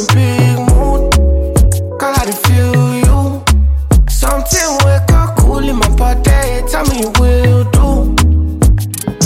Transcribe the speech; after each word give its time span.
a 0.00 0.14
big 0.14 0.58
mood. 0.70 1.12
Call 1.98 2.14
I 2.14 2.30
feel 2.30 2.94
you. 3.04 3.44
Something 4.08 4.70
wake 4.84 5.12
up 5.12 5.36
cool 5.38 5.58
in 5.58 5.76
my 5.76 5.88
body. 5.96 6.62
Tell 6.68 6.84
me 6.86 7.04
will 7.18 7.64
do. 7.70 8.14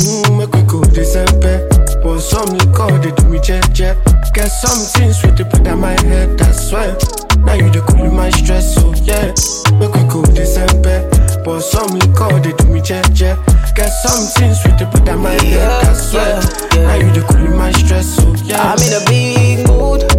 Mm, 0.02 0.38
make 0.38 0.52
we 0.52 0.62
go 0.62 0.82
December. 0.82 1.68
But 2.02 2.20
some 2.20 2.48
liquor 2.58 2.98
they 2.98 3.12
do 3.12 3.28
me 3.28 3.40
jet 3.40 3.72
jet. 3.72 3.96
Get 4.34 4.48
some 4.48 4.78
things 4.94 5.22
with 5.22 5.36
the 5.36 5.44
put 5.44 5.66
on 5.68 5.80
my 5.80 5.92
head. 6.02 6.38
that's 6.38 6.68
swear. 6.68 6.96
Now 7.44 7.54
you 7.54 7.70
the 7.70 7.80
cool 7.88 8.04
in 8.04 8.14
my 8.14 8.30
stress, 8.30 8.74
so 8.74 8.92
yeah. 9.04 9.32
Make 9.78 9.94
we 9.94 10.02
go 10.08 10.22
December. 10.34 11.08
But 11.44 11.60
some 11.60 11.98
liquor 11.98 12.40
they 12.40 12.52
do 12.52 12.66
me 12.72 12.80
jet 12.80 13.12
jet. 13.12 13.38
Get 13.74 13.90
some 14.02 14.24
things 14.36 14.58
with 14.64 14.78
the 14.78 14.86
put 14.86 15.08
on 15.08 15.20
my 15.20 15.32
head. 15.32 15.84
that's 15.84 16.12
yeah, 16.12 16.40
yeah. 16.74 16.86
Now 16.86 16.94
you 16.94 17.12
the 17.12 17.26
cool 17.28 17.46
in 17.46 17.56
my 17.56 17.70
stress, 17.72 18.16
so 18.16 18.34
yeah. 18.44 18.72
I'm 18.72 18.80
in 18.82 18.92
a 18.92 19.04
big 19.06 19.68
mood. 19.68 20.13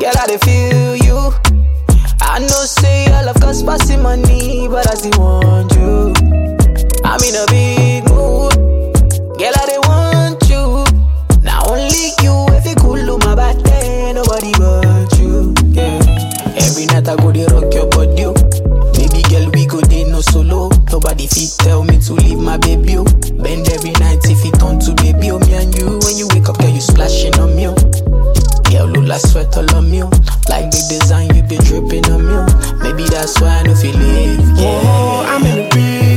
Girl, 0.00 0.12
I 0.16 0.36
feel 0.42 0.96
you. 0.96 1.32
I 2.20 2.38
know 2.40 2.64
say 2.66 3.06
all 3.12 3.28
of 3.28 3.36
cost 3.40 3.64
passing 3.66 4.02
money, 4.02 4.66
but 4.68 4.88
I 4.90 4.94
still 4.94 5.18
want 5.20 5.72
you. 5.74 6.12
I'm 7.04 7.20
in 7.22 7.34
a 7.36 7.46
big 7.48 8.04
mood. 8.10 8.52
Girl, 9.38 9.54
I 9.54 9.78
want 9.86 10.42
you. 10.48 10.84
Now 11.42 11.62
only 11.68 12.10
you 12.22 12.46
if 12.56 12.66
you 12.66 12.74
cool 12.76 12.98
on 13.10 13.18
my 13.20 13.34
body, 13.34 14.12
nobody 14.12 14.52
but 14.58 15.18
you. 15.18 15.54
Yeah. 15.70 16.00
Every 16.56 16.86
night 16.86 17.08
I 17.08 17.16
go 17.16 17.30
dey 17.32 17.46
rock 17.46 17.72
your 17.72 17.86
body. 17.88 18.24
oh. 18.26 18.34
Baby 18.94 19.22
girl, 19.28 19.50
we 19.52 19.66
go 19.66 19.80
dey 19.80 20.04
no 20.04 20.20
solo. 20.20 20.70
Nobody 20.90 21.26
fit 21.26 21.54
tell 21.58 21.84
me 21.84 21.98
to 22.00 22.14
leave 22.14 22.38
my 22.38 22.56
baby. 22.58 22.96
oh. 22.98 23.04
Bend 23.42 23.68
every 23.70 23.92
night 24.00 24.24
if 24.24 24.44
it 24.44 24.58
turn 24.58 24.78
to 24.80 24.92
baby. 24.94 25.30
Oh, 25.30 25.38
me 25.38 25.54
and 25.54 25.74
you, 25.78 25.98
when 26.02 26.16
you 26.16 26.26
wake 26.32 26.48
up, 26.48 26.58
girl, 26.58 26.70
you 26.70 26.80
splashing 26.80 27.33
like 29.14 29.22
sweat 29.22 29.56
all 29.56 29.74
on 29.76 29.90
oh. 29.90 30.10
Like 30.50 30.70
the 30.74 30.82
design 30.90 31.30
you 31.36 31.42
be 31.42 31.56
dripping 31.58 32.04
on 32.10 32.26
me. 32.26 32.34
oh. 32.34 32.78
Maybe 32.82 33.04
that's 33.04 33.40
why 33.40 33.58
I 33.58 33.62
know 33.62 33.74
feel 33.74 33.94
leave. 33.94 34.40
Oh, 34.58 35.22
Yeah. 35.22 35.34
I'm 35.34 35.46
in 35.46 35.66
a 35.66 35.68
big 35.70 36.13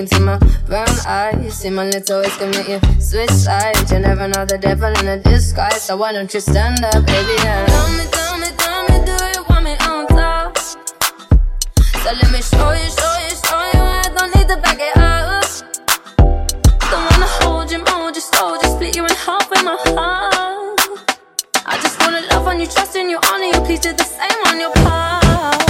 into 0.00 0.18
my 0.18 0.38
brown 0.66 0.88
eyes. 1.06 1.54
See 1.58 1.68
my 1.68 1.84
little 1.84 2.20
ways 2.22 2.40
make 2.40 2.68
you 2.68 2.80
switch 2.98 3.30
sides. 3.30 3.92
You 3.92 3.98
never 3.98 4.26
know 4.28 4.46
the 4.46 4.56
devil 4.56 4.88
in 5.00 5.06
a 5.06 5.18
disguise, 5.18 5.82
so 5.82 5.96
why 5.98 6.12
don't 6.12 6.32
you 6.32 6.40
stand 6.40 6.82
up, 6.82 7.04
baby? 7.04 7.34
Yeah. 7.44 7.66
Tell 7.66 7.88
me, 7.98 8.04
tell 8.10 8.38
me, 8.38 8.48
tell 8.56 8.82
me, 8.88 8.96
do 9.04 9.16
you 9.36 9.44
want 9.48 9.64
me 9.64 9.74
on 9.88 10.06
top? 10.08 10.56
So 10.56 12.10
let 12.20 12.30
me 12.32 12.40
show 12.40 12.72
you, 12.80 12.88
show 12.98 13.14
you, 13.24 13.34
show 13.44 13.62
you. 13.74 13.84
I 14.00 14.08
don't 14.16 14.34
need 14.34 14.48
to 14.48 14.56
back 14.64 14.80
it 14.80 14.96
up. 14.96 15.44
Don't 16.90 17.04
wanna 17.10 17.30
hold 17.38 17.70
you, 17.70 17.84
mold 17.84 18.16
you, 18.16 18.22
slow, 18.22 18.56
just 18.56 18.76
split 18.76 18.96
you 18.96 19.04
in 19.04 19.14
half 19.26 19.50
with 19.50 19.62
my 19.62 19.76
heart. 19.84 20.80
I 21.66 21.76
just 21.82 22.00
wanna 22.00 22.22
love 22.32 22.46
on 22.48 22.58
you, 22.58 22.66
trust 22.66 22.96
in 22.96 23.10
you, 23.10 23.18
honor 23.30 23.50
you. 23.52 23.60
Please 23.66 23.80
do 23.80 23.92
the 23.92 24.04
same 24.04 24.40
on 24.46 24.58
your 24.58 24.72
part. 24.82 25.69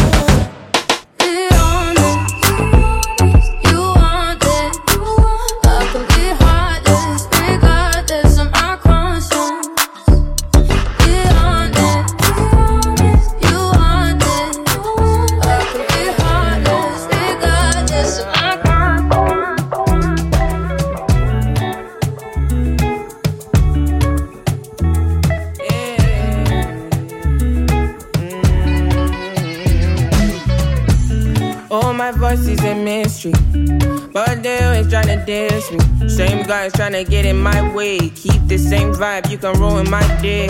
Diss 35.31 35.71
me. 35.71 36.09
Same 36.09 36.43
guys 36.45 36.73
tryna 36.73 37.09
get 37.09 37.25
in 37.25 37.39
my 37.41 37.61
way. 37.73 37.99
Keep 38.23 38.49
the 38.49 38.59
same 38.59 38.93
vibe, 38.93 39.31
you 39.31 39.39
can 39.39 39.55
ruin 39.61 39.89
my 39.89 40.03
day. 40.21 40.49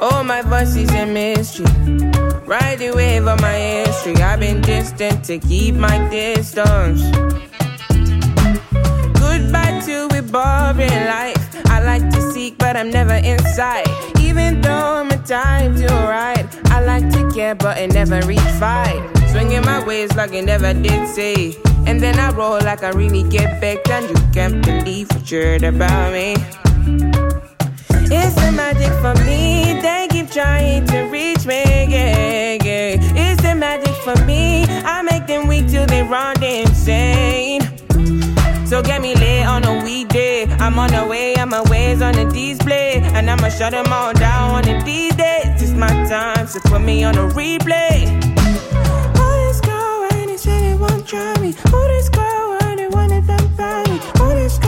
Oh, 0.00 0.22
my 0.24 0.42
voice 0.42 0.76
is 0.76 0.90
a 0.94 1.04
mystery. 1.04 1.66
Ride 2.46 2.78
the 2.78 2.92
wave 2.94 3.26
of 3.26 3.40
my 3.40 3.58
history. 3.58 4.14
I've 4.22 4.38
been 4.38 4.60
distant 4.60 5.24
to 5.24 5.40
keep 5.40 5.74
my 5.74 5.98
distance. 6.10 7.02
Goodbye 9.18 9.80
to 9.86 9.96
a 10.16 10.22
boring 10.22 11.00
life. 11.16 11.42
I 11.66 11.82
like 11.82 12.08
to 12.14 12.20
seek, 12.32 12.58
but 12.58 12.76
I'm 12.76 12.90
never 12.90 13.18
inside. 13.32 13.88
Even 14.20 14.60
though 14.60 15.00
I'm 15.00 15.10
a 15.10 15.18
time 15.18 15.74
to 15.74 15.86
ride, 15.86 16.46
I 16.66 16.84
like 16.84 17.10
to 17.14 17.28
care, 17.34 17.56
but 17.56 17.78
it 17.78 17.92
never 17.92 18.20
reach 18.28 18.50
fight. 18.60 19.02
Swinging 19.32 19.62
my 19.62 19.84
ways 19.84 20.14
like 20.14 20.32
I 20.34 20.40
never 20.40 20.72
did 20.72 21.08
say. 21.08 21.56
And 21.86 22.00
then 22.00 22.18
I 22.18 22.30
roll 22.30 22.58
like 22.60 22.82
I 22.82 22.90
really 22.90 23.22
get 23.22 23.60
back, 23.60 23.88
and 23.88 24.08
you 24.08 24.16
can't 24.32 24.64
believe 24.64 25.08
what 25.12 25.30
you 25.30 25.40
heard 25.40 25.64
about 25.64 26.12
me. 26.12 26.34
It's 28.08 28.34
the 28.34 28.52
magic 28.52 28.92
for 29.00 29.14
me. 29.24 29.80
They 29.80 30.08
keep 30.10 30.30
trying 30.30 30.86
to 30.86 31.02
reach 31.02 31.46
me. 31.46 31.62
Yeah, 31.88 32.58
yeah. 32.62 32.96
It's 33.14 33.40
the 33.42 33.54
magic 33.54 33.94
for 33.96 34.16
me. 34.24 34.64
I 34.84 35.02
make 35.02 35.26
them 35.26 35.46
weak 35.48 35.68
till 35.68 35.86
they 35.86 36.02
run 36.02 36.42
insane. 36.42 37.62
So 38.66 38.82
get 38.82 39.00
me 39.00 39.14
lit 39.14 39.46
on 39.46 39.64
a 39.64 39.84
weekday. 39.84 40.44
I'm 40.58 40.78
on 40.78 40.90
the 40.90 41.06
way, 41.06 41.36
I'm 41.36 41.50
ways 41.70 42.02
on 42.02 42.14
the 42.14 42.24
display. 42.24 43.00
And 43.14 43.30
I'ma 43.30 43.48
shut 43.48 43.70
them 43.72 43.92
all 43.92 44.12
down 44.12 44.56
on 44.56 44.62
the 44.62 44.82
D 44.84 45.10
days. 45.10 45.62
It's 45.62 45.72
my 45.72 45.88
time, 46.08 46.46
so 46.48 46.58
put 46.60 46.80
me 46.80 47.04
on 47.04 47.16
a 47.16 47.28
replay. 47.28 48.35
Try 51.06 51.38
me. 51.40 51.54
Oh, 51.72 51.86
this 51.86 52.08
girl, 52.08 52.58
when 52.58 52.76
they 52.76 52.88
wanted 52.88 53.24
them 53.26 53.54
by 53.56 53.84
me. 53.88 54.00
This 54.34 54.58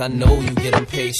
I 0.00 0.08
know 0.08 0.40
you 0.40 0.54
get 0.54 0.78
impatient. 0.78 1.19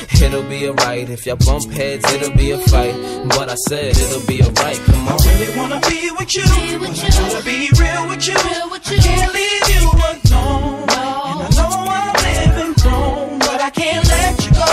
It'll 0.21 0.43
be 0.43 0.67
alright 0.69 1.09
if 1.09 1.25
y'all 1.25 1.37
bump 1.37 1.71
heads, 1.71 2.05
it'll 2.13 2.35
be 2.35 2.51
a 2.51 2.57
fight. 2.57 2.95
But 3.29 3.49
I 3.49 3.55
said 3.67 3.97
it'll 3.97 4.25
be 4.27 4.41
alright. 4.41 4.77
Come 4.85 5.07
on. 5.07 5.19
I 5.19 5.39
really 5.39 5.57
wanna 5.57 5.79
be 5.89 6.11
with 6.17 6.35
you. 6.35 6.43
But 6.43 6.91
I 7.03 7.21
wanna 7.21 7.41
be 7.43 7.69
real 7.79 8.09
with 8.09 8.27
you. 8.27 8.35
I 8.37 8.97
can't 9.01 9.33
leave 9.33 9.67
you 9.75 9.83
alone. 9.89 10.85
And 10.89 11.41
I 11.41 11.49
know 11.57 11.73
I'm 11.97 12.13
living 12.27 12.73
wrong, 12.85 13.39
but 13.39 13.61
I 13.61 13.69
can't 13.69 14.05
let 14.07 14.45
you 14.45 14.51
go. 14.51 14.69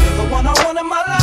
You're 0.00 0.16
the 0.20 0.26
one 0.32 0.46
I 0.46 0.52
want 0.64 0.78
in 0.78 0.88
my 0.88 1.02
life. 1.02 1.13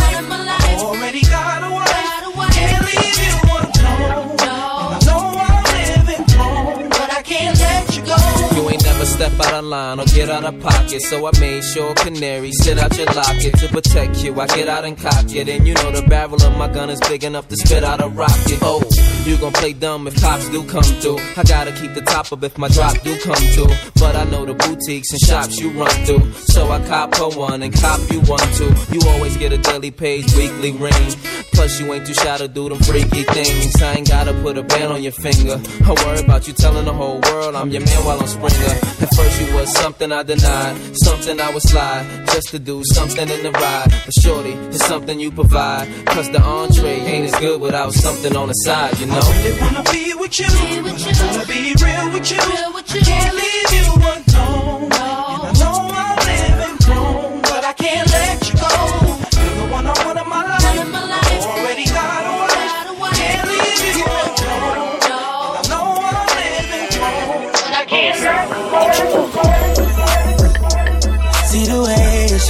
Step 9.21 9.39
out 9.45 9.53
of 9.53 9.65
line 9.65 9.99
or 9.99 10.05
get 10.05 10.29
out 10.29 10.43
of 10.43 10.59
pocket. 10.61 11.01
So 11.01 11.27
I 11.27 11.31
made 11.39 11.63
sure 11.63 11.93
canary 11.93 12.51
sit 12.53 12.79
out 12.79 12.97
your 12.97 13.05
locket 13.07 13.53
to 13.59 13.67
protect 13.67 14.23
you. 14.23 14.39
I 14.39 14.47
get 14.47 14.67
out 14.67 14.83
and 14.83 14.97
cock 14.97 15.31
it, 15.35 15.47
and 15.47 15.67
you 15.67 15.75
know 15.75 15.91
the 15.91 16.01
barrel 16.07 16.41
of 16.41 16.57
my 16.57 16.67
gun 16.67 16.89
is 16.89 16.99
big 17.01 17.23
enough 17.23 17.47
to 17.49 17.55
spit 17.55 17.83
out 17.83 18.01
a 18.01 18.07
rocket. 18.07 18.59
Oh, 18.63 18.81
you 19.23 19.37
gon' 19.37 19.53
play 19.53 19.73
dumb 19.73 20.07
if 20.07 20.19
cops 20.19 20.49
do 20.49 20.63
come 20.63 20.83
through. 21.01 21.19
I 21.37 21.43
gotta 21.43 21.71
keep 21.71 21.93
the 21.93 22.01
top 22.01 22.31
up 22.33 22.43
if 22.43 22.57
my 22.57 22.67
drop 22.69 22.99
do 23.01 23.15
come 23.19 23.43
through. 23.53 23.75
But 23.99 24.15
I 24.15 24.23
know 24.25 24.43
the 24.45 24.55
boutiques 24.55 25.11
and 25.11 25.21
shops 25.21 25.59
you 25.59 25.69
run 25.69 25.91
through. 26.05 26.31
So 26.33 26.71
I 26.71 26.79
cop 26.87 27.15
her 27.17 27.29
one 27.29 27.61
and 27.61 27.73
cop 27.73 27.99
you 28.11 28.21
one 28.21 28.47
too. 28.53 28.73
You 28.91 29.01
always 29.09 29.37
get 29.37 29.53
a 29.53 29.59
daily 29.59 29.91
page, 29.91 30.33
weekly 30.35 30.71
ring. 30.71 31.09
Plus 31.53 31.79
you 31.79 31.93
ain't 31.93 32.05
too 32.07 32.13
shy 32.13 32.37
to 32.37 32.47
do 32.47 32.69
them 32.69 32.79
freaky 32.79 33.23
things. 33.23 33.81
I 33.81 33.95
ain't 33.95 34.07
gotta 34.07 34.33
put 34.41 34.57
a 34.57 34.63
band 34.63 34.93
on 34.93 35.03
your 35.03 35.11
finger. 35.11 35.59
I 35.85 35.91
worry 36.05 36.19
about 36.19 36.47
you 36.47 36.53
telling 36.53 36.85
the 36.85 36.93
whole 36.93 37.19
world 37.21 37.55
I'm 37.55 37.69
your 37.69 37.83
man 37.85 38.05
while 38.05 38.19
I'm 38.19 38.27
Springer. 38.27 38.75
At 39.03 39.09
first 39.15 39.41
you 39.41 39.53
was 39.55 39.71
something 39.73 40.11
I 40.11 40.23
denied, 40.23 40.75
something 40.97 41.39
I 41.39 41.51
would 41.53 41.63
slide 41.63 42.05
just 42.27 42.49
to 42.49 42.59
do 42.59 42.83
something 42.93 43.27
in 43.27 43.43
the 43.43 43.51
ride. 43.51 43.89
But 44.05 44.13
shorty, 44.13 44.53
it's 44.73 44.85
something 44.85 45.19
you 45.19 45.31
provide. 45.31 45.87
Cause 46.07 46.29
the 46.31 46.41
entree 46.41 46.99
ain't 47.01 47.33
as 47.33 47.39
good 47.39 47.59
without 47.61 47.93
something 47.93 48.35
on 48.35 48.47
the 48.47 48.53
side, 48.53 48.97
you 48.99 49.07
know. 49.07 49.19
I 49.21 49.43
really 49.43 49.61
wanna 49.61 49.83
be 49.91 50.13
with 50.13 50.39
you. 50.39 50.47
Be 50.47 50.81
with 50.81 50.99
you. 51.05 51.25
Wanna 51.27 51.45
be 51.45 51.75
real 51.83 52.13
with 52.13 52.31
you. 52.31 52.37
Real 52.37 52.73
with 52.73 52.95
you. 52.95 53.01
Can't 53.01 53.35
leave 53.35 53.71
you 53.73 53.93
alone. 53.93 54.30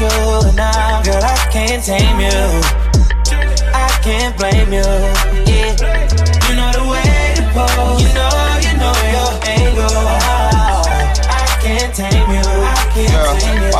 You're 0.01 0.53
now, 0.53 1.03
girl, 1.03 1.23
I 1.23 1.37
can't 1.51 1.83
tame 1.83 2.19
you. 2.19 2.41
I 3.73 3.99
can't 4.03 4.35
blame 4.37 4.73
you 4.73 5.30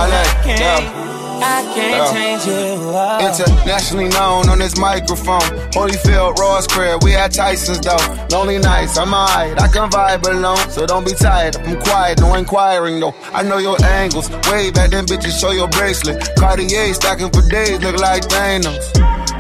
I 0.10 0.44
can't. 0.44 0.60
yeah. 0.60 1.02
I 1.44 1.64
can't 1.74 2.16
change 2.16 2.46
you. 2.46 2.54
Oh. 2.54 3.28
Internationally 3.28 4.10
known 4.10 4.48
on 4.50 4.60
this 4.60 4.78
microphone. 4.78 5.42
Holyfield, 5.72 6.38
Ross 6.38 6.68
Crab, 6.68 7.04
we 7.04 7.16
at 7.16 7.32
Tyson's 7.32 7.80
though. 7.80 8.28
Lonely 8.32 8.60
nights, 8.60 8.98
I'm 8.98 9.14
alright, 9.14 9.60
I 9.60 9.68
can 9.68 9.90
vibe 9.90 10.24
alone. 10.28 10.70
So 10.70 10.86
don't 10.86 11.06
be 11.06 11.14
tired, 11.14 11.56
I'm 11.58 11.82
quiet, 11.82 12.20
no 12.20 12.36
inquiring 12.36 13.00
though. 13.00 13.16
I 13.34 13.42
know 13.42 13.58
your 13.58 13.84
angles, 13.84 14.30
way 14.52 14.70
back 14.70 14.92
then 14.92 15.06
bitches 15.06 15.40
show 15.40 15.52
your 15.52 15.68
bracelet. 15.70 16.30
Cartier 16.38 16.94
stacking 16.94 17.32
for 17.32 17.42
days, 17.50 17.80
look 17.80 17.98
like 17.98 18.24
Thanos. 18.24 19.11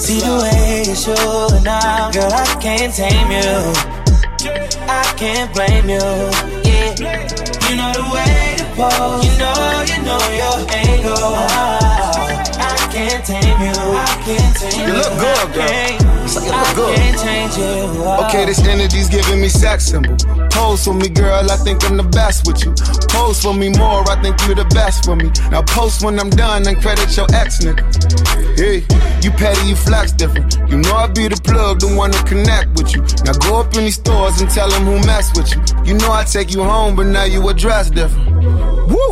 See 0.00 0.20
the 0.20 0.32
way 0.42 0.82
you're 0.86 0.96
showing 0.96 1.62
now, 1.62 2.10
girl, 2.10 2.32
I 2.32 2.56
can't 2.60 2.92
tame 2.92 3.30
you. 3.30 3.52
I 4.88 5.14
can't 5.16 5.52
blame 5.54 5.88
you. 5.88 6.00
Yeah, 6.64 6.96
you 7.68 7.76
know 7.76 7.92
the 7.92 8.06
way 8.14 8.56
to 8.58 8.64
pose. 8.76 9.24
You 9.26 9.32
know, 9.38 9.84
you 9.90 9.98
know 10.02 10.22
your 10.40 10.56
angle. 10.72 11.36
I 12.58 12.88
can't 12.90 13.24
tame 13.24 13.60
you. 13.60 13.76
I 13.76 14.22
can't 14.24 14.56
tame 14.56 14.80
You 14.80 14.86
you. 14.86 14.98
look 14.98 15.12
good, 15.20 15.54
girl. 15.54 16.09
I 16.36 16.40
can't- 16.40 16.46
It's 16.46 16.46
like 16.46 16.46
you 16.46 16.52
look 16.52 16.76
good. 16.76 16.96
can't 16.96 17.20
change 17.20 17.56
you. 17.56 18.04
Okay, 18.24 18.44
this 18.46 18.58
energy's 18.66 19.08
giving 19.08 19.40
me 19.40 19.48
sex 19.48 19.86
symbol. 19.86 20.16
Pose 20.50 20.84
for 20.84 20.94
me, 20.94 21.08
girl, 21.08 21.50
I 21.50 21.56
think 21.56 21.84
I'm 21.84 21.96
the 21.96 22.02
best 22.04 22.46
with 22.46 22.64
you. 22.64 22.72
Pose 23.08 23.40
for 23.42 23.54
me 23.54 23.68
more, 23.70 24.08
I 24.10 24.20
think 24.22 24.36
you're 24.46 24.54
the 24.54 24.64
best 24.74 25.04
for 25.04 25.16
me. 25.16 25.30
Now 25.50 25.62
post 25.62 26.02
when 26.04 26.18
I'm 26.20 26.30
done 26.30 26.66
and 26.68 26.80
credit 26.80 27.16
your 27.16 27.26
ex 27.34 27.58
nigga. 27.60 27.82
Hey, 28.56 28.84
you 29.22 29.30
petty, 29.30 29.68
you 29.68 29.76
flex 29.76 30.12
different. 30.12 30.56
You 30.70 30.78
know 30.78 30.94
I 30.94 31.06
be 31.08 31.28
the 31.28 31.40
plug, 31.42 31.80
the 31.80 31.88
one 31.94 32.10
to 32.12 32.22
connect 32.24 32.76
with 32.78 32.94
you. 32.94 33.00
Now 33.24 33.32
go 33.34 33.60
up 33.60 33.74
in 33.74 33.84
these 33.84 33.94
stores 33.96 34.40
and 34.40 34.50
tell 34.50 34.68
them 34.68 34.84
who 34.84 34.98
mess 35.06 35.34
with 35.36 35.50
you. 35.54 35.60
You 35.84 35.94
know 35.98 36.12
I 36.12 36.24
take 36.24 36.52
you 36.54 36.62
home, 36.62 36.94
but 36.94 37.06
now 37.06 37.24
you 37.24 37.48
address 37.48 37.90
different. 37.90 38.28
Woo! 38.88 39.10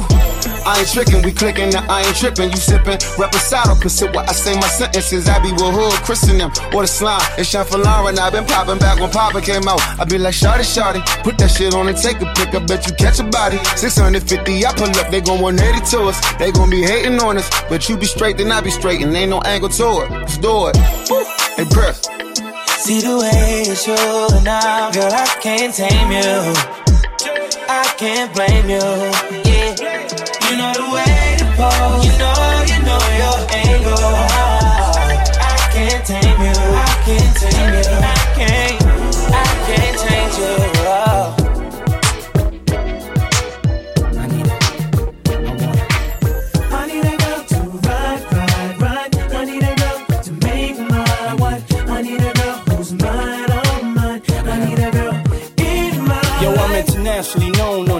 I 0.68 0.80
ain't 0.80 0.92
tricking, 0.92 1.22
we 1.22 1.32
clicking, 1.32 1.70
now 1.70 1.80
I 1.88 2.04
ain't 2.04 2.14
tripping. 2.14 2.50
You 2.50 2.58
sipping, 2.58 3.00
reposado, 3.16 3.80
consider 3.80 4.12
what 4.12 4.28
I 4.28 4.32
say 4.32 4.54
my 4.56 4.68
sentences. 4.68 5.26
I 5.26 5.40
be 5.40 5.50
with 5.50 5.72
hood, 5.72 5.96
christen 6.04 6.36
them, 6.36 6.52
or 6.74 6.82
the 6.82 6.86
slime. 6.86 7.24
It's 7.38 7.48
Sean 7.48 7.64
and 7.64 8.18
I 8.18 8.28
been 8.28 8.44
popping 8.44 8.78
back 8.78 9.00
when 9.00 9.10
Papa 9.10 9.40
came 9.40 9.66
out. 9.66 9.80
I 9.98 10.04
be 10.04 10.18
like, 10.18 10.34
shawty, 10.34 10.68
shawty, 10.68 11.00
put 11.24 11.38
that 11.38 11.48
shit 11.48 11.74
on 11.74 11.88
and 11.88 11.96
take 11.96 12.20
a 12.20 12.28
pic. 12.36 12.54
I 12.54 12.58
bet 12.58 12.86
you 12.86 12.92
catch 12.96 13.18
a 13.18 13.24
body. 13.24 13.56
650, 13.80 14.66
I 14.66 14.72
pull 14.74 14.92
up, 15.00 15.10
they 15.10 15.22
gon' 15.22 15.40
180 15.40 15.86
to 15.96 16.12
us. 16.12 16.20
They 16.36 16.52
gon' 16.52 16.68
be 16.68 16.82
hating 16.82 17.18
on 17.18 17.38
us, 17.38 17.48
but 17.70 17.88
you 17.88 17.96
be 17.96 18.04
straight, 18.04 18.36
then 18.36 18.52
I 18.52 18.60
be 18.60 18.70
straight, 18.70 19.00
and 19.00 19.16
ain't 19.16 19.30
no 19.30 19.40
angle 19.48 19.70
to 19.70 20.04
it. 20.04 20.10
Let's 20.10 20.36
do 20.36 20.68
it. 20.68 20.76
Hey, 21.56 21.64
Chris. 21.72 21.96
See 22.84 23.00
the 23.00 23.16
way 23.16 23.64
you're 23.64 24.42
now, 24.42 24.90
girl, 24.92 25.12
I 25.12 25.26
can't 25.40 25.72
tame 25.72 26.12
you. 26.12 26.52
I 27.70 27.88
can't 27.96 28.34
blame 28.34 28.68
you. 28.68 29.47
Know 30.58 30.72
the 30.72 30.86
way 30.90 31.36
to 31.38 31.44
pose. 31.56 32.04
You 32.04 32.12
know, 32.18 32.34
you 32.70 32.78
know 32.82 33.02
your 33.22 33.38
angle. 33.54 34.14
I 35.38 35.70
can't 35.72 36.02
tame 36.04 36.40
you. 36.46 36.56
I 36.74 36.92
can't 37.06 37.36
tame 37.38 37.74
you. 37.78 37.86
I 38.02 38.16
can't. 38.38 38.78
I 39.32 39.46
can't 39.66 39.96
change 40.02 40.34
you. 40.42 40.54
Oh. 40.90 41.34
Need 46.88 47.04
a 47.04 47.16
girl 47.18 47.44
to 47.44 47.60
ride, 47.86 48.22
ride, 48.32 48.80
ride. 48.80 49.14
I 49.34 49.44
need 49.44 49.62
a 49.62 49.74
girl 49.76 50.22
to 50.22 50.32
make 50.46 50.78
my 50.78 51.34
wife. 51.34 51.64
I 51.88 52.02
need 52.02 52.20
a 52.20 52.32
girl 52.32 52.54
who's 52.68 52.92
mine, 52.94 53.50
all 53.50 53.82
mine. 53.82 54.22
I 54.28 54.64
need 54.64 54.78
a 54.78 54.90
girl 54.90 55.14
in 55.58 56.04
my 56.06 56.40
Yo, 56.42 56.50
I'm 56.50 56.56
life. 56.56 56.88
internationally 56.88 57.47
known 57.47 57.47
on 57.47 57.47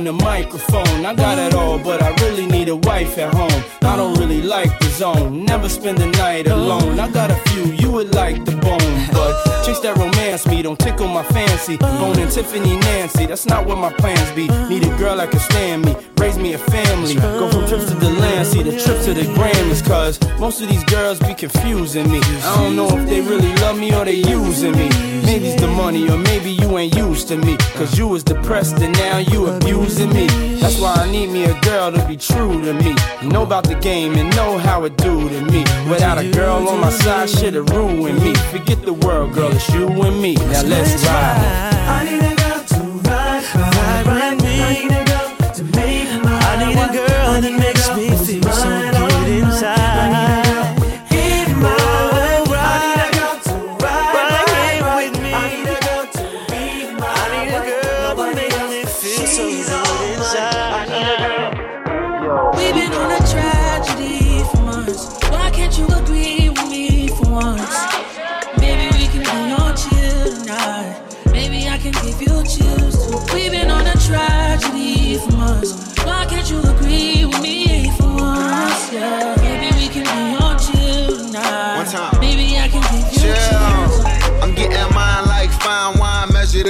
the 0.09 0.25
microphone. 0.25 1.05
I 1.05 1.15
got 1.15 1.37
it 1.39 1.53
all, 1.53 1.79
but 1.79 2.03
I 2.03 2.15
really 2.25 2.47
need 2.47 2.71
a 2.71 2.77
wife 2.77 3.19
at 3.19 3.35
home. 3.35 3.63
I 3.83 3.95
don't 3.95 4.19
really 4.19 4.41
like 4.41 4.73
the 4.79 4.88
zone. 4.89 5.45
Never 5.45 5.69
spend 5.69 5.99
the 5.99 6.07
night 6.07 6.47
alone. 6.47 6.99
I 6.99 7.11
got 7.11 7.31
a 7.31 7.37
few 7.51 7.65
you 7.73 7.91
would 7.93 8.15
like 8.15 8.45
the 8.45 8.53
bone, 8.57 9.07
but 9.13 9.65
chicks 9.65 9.81
that 9.81 9.97
romance 9.97 10.47
me 10.47 10.63
don't 10.63 10.79
tickle 10.79 11.09
my 11.09 11.23
fancy. 11.25 11.77
Bone 11.79 12.19
and 12.19 12.31
Tiffany 12.31 12.77
Nancy, 12.77 13.27
that's 13.27 13.47
not 13.47 13.67
what 13.67 13.79
my 13.79 13.93
plans 13.95 14.31
be. 14.33 14.47
Need 14.69 14.85
a 14.85 14.99
girl 14.99 15.17
that 15.17 15.31
can 15.31 15.41
stand 15.41 15.85
me, 15.85 15.97
raise 16.19 16.39
me 16.39 16.53
a 16.55 16.59
family. 16.59 17.15
Go 17.15 17.51
from 17.51 17.67
trips 17.67 17.89
to 17.91 17.95
the 17.95 18.11
land, 18.11 18.47
see 18.47 18.63
the 18.63 18.73
trip 18.73 19.01
to 19.05 19.15
the 19.15 19.27
Grammys, 19.35 19.87
cause 19.87 20.19
most 20.39 20.61
of 20.61 20.69
these 20.69 20.85
girls 20.85 21.19
be 21.19 21.35
confusing 21.35 22.11
me. 22.11 22.21
I 22.43 22.57
don't 22.57 22.77
know 22.77 22.89
if 22.99 23.09
they 23.09 23.21
really 23.21 23.55
love 23.57 23.79
me 23.79 23.95
or 23.95 24.05
they 24.05 24.17
using 24.17 24.73
me. 24.73 24.89
Maybe 25.25 25.49
it's 25.49 25.61
the 25.61 25.69
money, 25.69 26.09
or 26.09 26.17
maybe 26.17 26.51
you 26.51 26.79
ain't 26.79 26.97
used 26.97 27.29
to 27.29 27.37
me. 27.37 27.57
Cause 27.77 27.99
you 27.99 28.09
was 28.09 28.23
depressed 28.23 28.79
and 28.81 28.93
now 28.95 29.19
you 29.19 29.47
abusing 29.47 30.13
me. 30.13 30.27
That's 30.61 30.81
why 30.81 30.95
I 30.95 31.11
need 31.11 31.29
me 31.29 31.45
a 31.45 31.61
girl 31.61 31.93
to 31.93 32.05
be 32.07 32.17
true 32.17 32.63
to 32.65 32.73
me. 32.75 32.95
Know 33.23 33.43
about 33.43 33.65
the 33.65 33.75
game 33.75 34.15
and 34.15 34.35
know 34.37 34.59
how 34.59 34.78
it 34.85 34.97
do 34.97 35.29
to 35.29 35.41
me. 35.43 35.61
Without 35.89 36.19
a 36.19 36.31
girl 36.31 36.69
on 36.69 36.81
my 36.81 36.91
side, 36.91 37.31
shit'll 37.31 37.65
ruin 37.65 38.17
me. 38.23 38.35
Forget 38.53 38.83
the 38.83 38.93
world, 38.93 39.33
girl, 39.35 39.51
it's 39.53 39.69
you 39.71 39.89
and 39.89 40.21
me. 40.21 40.35
Now 40.35 40.63
let's 40.63 41.05
ride, 41.05 42.38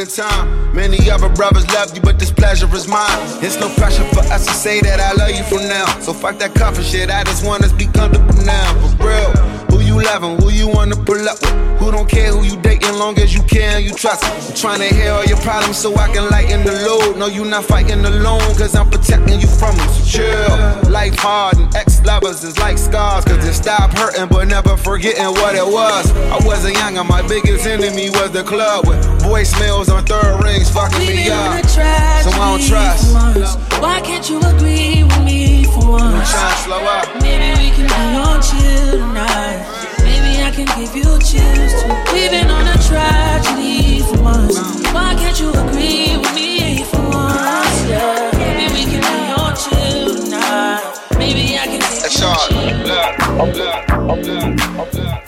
time. 0.08 0.74
Many 0.74 1.10
other 1.10 1.28
brothers 1.28 1.66
love 1.70 1.94
you, 1.94 2.00
but 2.00 2.18
this 2.18 2.30
pleasure 2.30 2.68
is 2.74 2.88
mine. 2.88 3.08
It's 3.42 3.58
no 3.60 3.68
pressure 3.74 4.04
for 4.14 4.20
us 4.32 4.46
to 4.46 4.52
say 4.52 4.80
that 4.80 5.00
I 5.00 5.12
love 5.12 5.30
you 5.30 5.44
from 5.44 5.68
now. 5.68 5.86
So 6.00 6.12
fuck 6.12 6.38
that 6.38 6.54
coffee 6.54 6.82
shit, 6.82 7.10
I 7.10 7.24
just 7.24 7.44
want 7.44 7.64
us 7.64 7.70
to 7.70 7.76
be 7.76 7.86
comfortable 7.86 8.34
now. 8.44 8.74
For 8.98 9.08
real, 9.08 9.48
you 10.00 10.07
loving, 10.07 10.37
who 10.40 10.50
you 10.50 10.69
wanna 10.69 10.97
pull 10.97 11.28
up 11.28 11.40
with? 11.40 11.78
Who 11.78 11.93
don't 11.93 12.09
care 12.09 12.33
who 12.33 12.43
you 12.43 12.57
dating, 12.61 12.95
long 12.95 13.19
as 13.19 13.35
you 13.35 13.43
care 13.43 13.76
and 13.76 13.85
you 13.85 13.93
trust 13.93 14.23
me. 14.25 14.31
I'm 14.49 14.55
trying 14.55 14.81
to 14.81 14.95
hear 14.95 15.12
all 15.12 15.25
your 15.25 15.38
problems 15.38 15.78
so 15.78 15.95
I 15.97 16.09
can 16.12 16.28
lighten 16.28 16.64
the 16.64 16.73
load. 16.87 17.17
No, 17.17 17.26
you 17.26 17.45
not 17.45 17.64
fighting 17.64 18.05
alone, 18.05 18.40
cause 18.59 18.75
I'm 18.75 18.90
protecting 18.90 19.40
you 19.40 19.47
from 19.47 19.76
them. 19.76 19.88
So 19.88 20.05
chill. 20.05 20.90
Life 20.90 21.14
hard 21.19 21.59
and 21.59 21.75
ex 21.76 22.05
lovers 22.05 22.43
is 22.43 22.59
like 22.59 22.78
scars, 22.78 23.25
cause 23.25 23.45
it 23.47 23.55
stop 23.55 23.93
hurting, 23.97 24.28
but 24.28 24.49
never 24.49 24.76
forgetting 24.76 25.31
what 25.38 25.55
it 25.55 25.67
was. 25.67 26.11
I 26.35 26.38
wasn't 26.45 26.75
young, 26.75 26.99
and 26.99 27.09
my 27.09 27.23
biggest 27.26 27.67
enemy 27.67 28.11
was 28.11 28.31
the 28.33 28.43
club 28.43 28.87
with 28.87 28.99
voicemails 29.23 29.88
on 29.88 30.05
third 30.05 30.43
rings 30.43 30.71
fucking 30.71 31.07
me 31.07 31.31
up. 31.31 31.64
So 32.25 32.30
I 32.30 32.56
don't 32.56 32.62
trust. 32.66 33.14
Why 33.80 34.00
can't 34.00 34.28
you 34.28 34.38
agree 34.40 35.04
with 35.04 35.25
me 35.25 35.64
for 35.64 35.90
once? 35.90 36.32
To 36.32 36.50
slow 36.64 36.82
up. 36.85 37.06
Maybe 37.23 37.49
we 37.61 37.70
can 37.70 37.87
be 37.87 38.16
on 38.18 38.42
chill 38.42 38.99
tonight. 38.99 39.62
Maybe 40.02 40.42
I 40.42 40.50
can 40.50 40.66
give 40.78 40.94
you 40.97 41.04
chills 41.20 41.73
too. 41.82 41.94
We've 42.12 42.30
been 42.30 42.50
on 42.50 42.66
a 42.66 42.78
tragedy 42.82 44.00
for 44.02 44.23
once. 44.23 44.58
Why 44.92 45.14
can't 45.14 45.38
you 45.38 45.50
agree 45.50 46.16
with 46.18 46.35
me 46.35 46.82
for 46.85 47.00
once? 47.11 47.88
Yeah. 47.88 48.30
Maybe 48.35 48.73
we 48.75 48.85
can 48.90 49.02
be 49.02 49.32
on 49.40 49.54
chill 49.56 50.25
tonight. 50.25 50.82
Maybe 51.18 51.56
I 51.58 51.66
can 51.66 51.80
give 51.80 52.02
That's 52.02 52.14
you 52.14 52.26
chills. 52.26 52.50
Look, 52.50 53.56
look, 53.56 53.88
look, 54.76 54.94
look. 54.94 55.27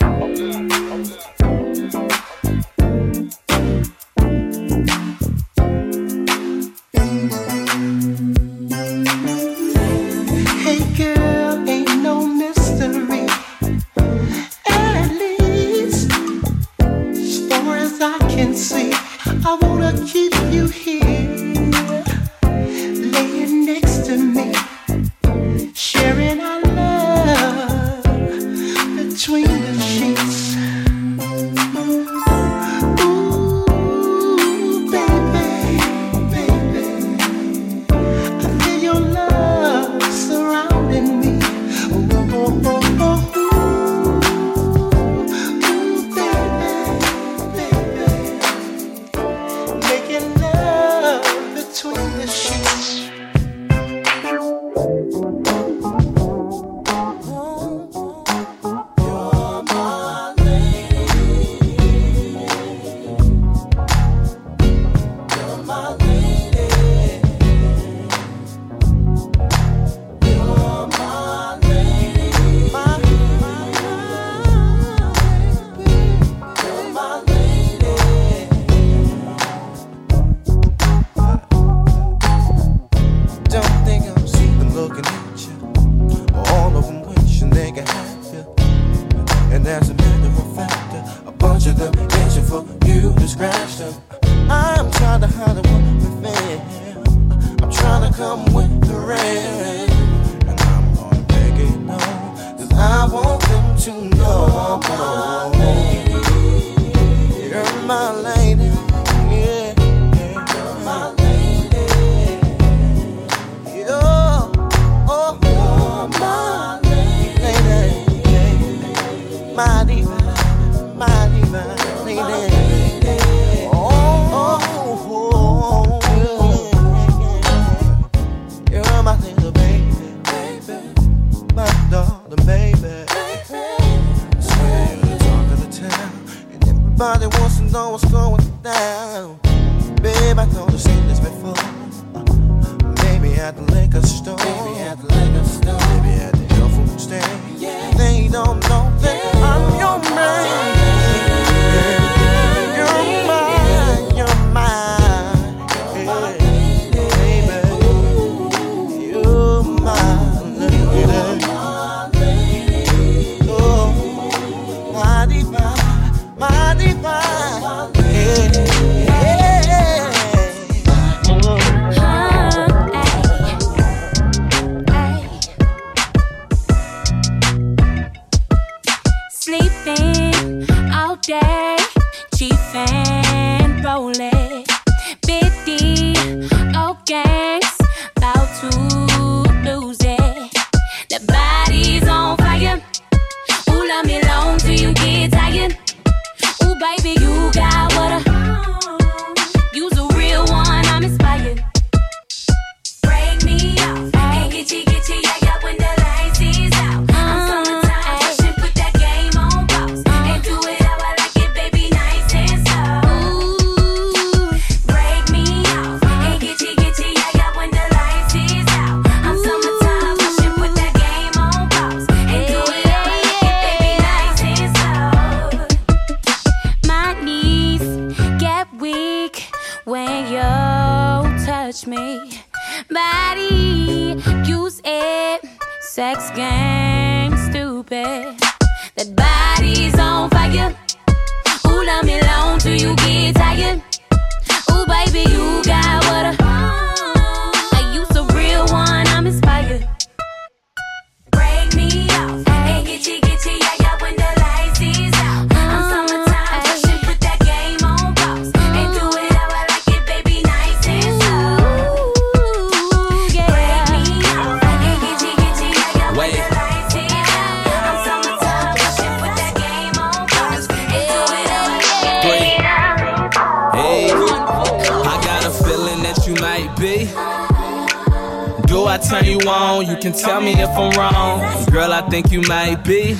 Think 282.21 282.33
you 282.33 282.47
might 282.47 282.83
be. 282.83 283.15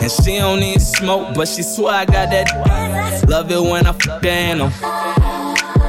And 0.00 0.10
she 0.10 0.38
don't 0.38 0.60
need 0.60 0.80
smoke, 0.80 1.34
but 1.34 1.48
she 1.48 1.62
swear 1.62 1.94
I 1.94 2.04
got 2.04 2.30
that. 2.30 3.28
Love 3.28 3.50
it 3.50 3.60
when 3.60 3.86
I 3.86 3.90
I 3.90 3.94
f 3.94 4.24
animal. 4.24 4.70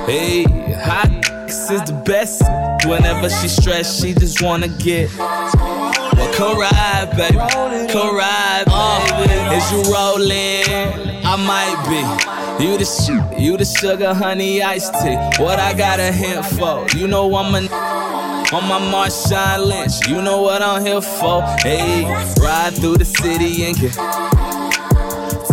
Hey, 0.05 0.43
hot 0.75 1.09
is 1.47 1.83
the 1.83 1.93
best. 2.05 2.41
Whenever 2.87 3.29
she 3.29 3.47
stressed, 3.47 4.01
she 4.01 4.13
just 4.13 4.41
wanna 4.41 4.67
get. 4.67 5.09
Well, 5.17 6.33
come 6.33 6.57
ride, 6.57 7.11
baby. 7.15 7.37
Come 7.91 8.15
ride, 8.15 8.65
baby. 8.65 9.55
Is 9.55 9.71
you 9.71 9.81
rolling? 9.93 11.23
I 11.23 11.35
might 11.35 11.79
be. 11.87 12.01
You 12.63 12.77
the 12.77 12.87
you 13.37 13.57
the 13.57 13.65
sugar, 13.65 14.13
honey, 14.13 14.61
iced 14.61 14.93
tea. 14.95 15.15
What 15.41 15.59
I 15.59 15.73
got 15.73 15.99
a 15.99 16.11
hint 16.11 16.45
for? 16.45 16.85
You 16.97 17.07
know 17.07 17.35
I'm 17.35 17.55
a 17.55 17.98
on 18.53 18.67
my 18.67 18.79
Marshawn 18.79 19.65
Lynch. 19.65 20.07
You 20.07 20.21
know 20.21 20.41
what 20.41 20.61
I'm 20.61 20.83
here 20.83 21.01
for? 21.01 21.41
Hey, 21.61 22.03
ride 22.41 22.73
through 22.73 22.97
the 22.97 23.05
city 23.05 23.65
and 23.65 23.77
get. 23.77 23.93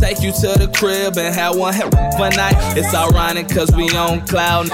Take 0.00 0.22
you 0.22 0.32
to 0.32 0.58
the 0.58 0.70
crib 0.74 1.18
and 1.18 1.34
have 1.34 1.56
one 1.56 1.74
hell 1.74 1.88
of 1.88 2.20
a 2.20 2.30
night. 2.36 2.54
It's 2.76 2.94
ironic 2.94 3.48
cause 3.48 3.70
we 3.72 3.88
on 3.90 4.26
cloud. 4.26 4.68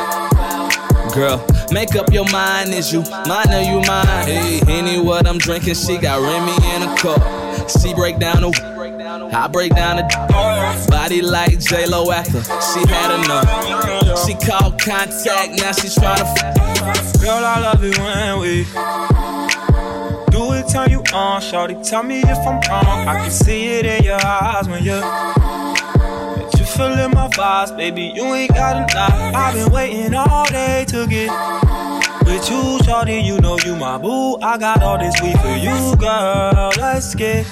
Girl, 1.14 1.44
make 1.72 1.94
up 1.96 2.12
your 2.12 2.28
mind, 2.30 2.70
is 2.70 2.92
you 2.92 3.02
mine 3.26 3.52
or 3.52 3.62
you 3.62 3.80
mine? 3.86 4.26
Hey, 4.26 4.60
any 4.68 5.00
what 5.00 5.26
I'm 5.26 5.38
drinking, 5.38 5.74
she 5.74 5.98
got 5.98 6.20
Remy 6.20 6.52
in 6.74 6.82
a 6.82 6.96
cup. 6.96 7.70
She 7.70 7.94
break 7.94 8.18
down 8.18 8.42
the 8.42 8.72
I 9.34 9.46
break 9.46 9.74
down 9.74 9.96
the 9.96 10.86
body 10.90 11.22
like 11.22 11.58
J 11.58 11.86
Lo 11.86 12.10
after 12.10 12.42
she 12.42 12.86
had 12.88 13.24
enough. 13.24 14.26
She 14.26 14.34
called 14.34 14.80
contact, 14.80 15.60
now 15.60 15.72
she's 15.72 15.94
trying 15.94 16.18
to. 16.18 16.24
F- 16.24 16.51
Girl, 16.82 17.44
I 17.44 17.60
love 17.60 17.84
it 17.84 17.96
when 17.98 18.40
we 18.40 18.64
do 20.32 20.52
it, 20.54 20.68
turn 20.68 20.90
you 20.90 21.02
on, 21.14 21.40
shorty. 21.40 21.76
Tell 21.84 22.02
me 22.02 22.20
if 22.22 22.38
I'm 22.38 22.60
wrong. 22.68 23.06
I 23.06 23.22
can 23.22 23.30
see 23.30 23.66
it 23.66 23.86
in 23.86 24.02
your 24.02 24.18
eyes 24.24 24.68
when 24.68 24.82
you 24.82 24.98
that 25.00 26.58
you 26.58 26.64
feeling 26.64 27.12
my 27.12 27.28
vibes, 27.28 27.76
baby. 27.76 28.12
You 28.14 28.24
ain't 28.34 28.52
gotta 28.52 28.92
lie. 28.96 29.32
I've 29.32 29.54
been 29.54 29.72
waiting 29.72 30.14
all 30.14 30.44
day 30.46 30.84
to 30.88 31.06
get 31.06 31.30
with 32.26 32.50
you, 32.50 32.82
shorty. 32.84 33.20
You 33.20 33.40
know 33.40 33.56
you 33.64 33.76
my 33.76 33.98
boo. 33.98 34.38
I 34.42 34.58
got 34.58 34.82
all 34.82 34.98
this 34.98 35.14
weed 35.22 35.38
for 35.38 35.54
you, 35.54 35.94
girl. 35.96 36.72
Let's 36.78 37.14
get 37.14 37.46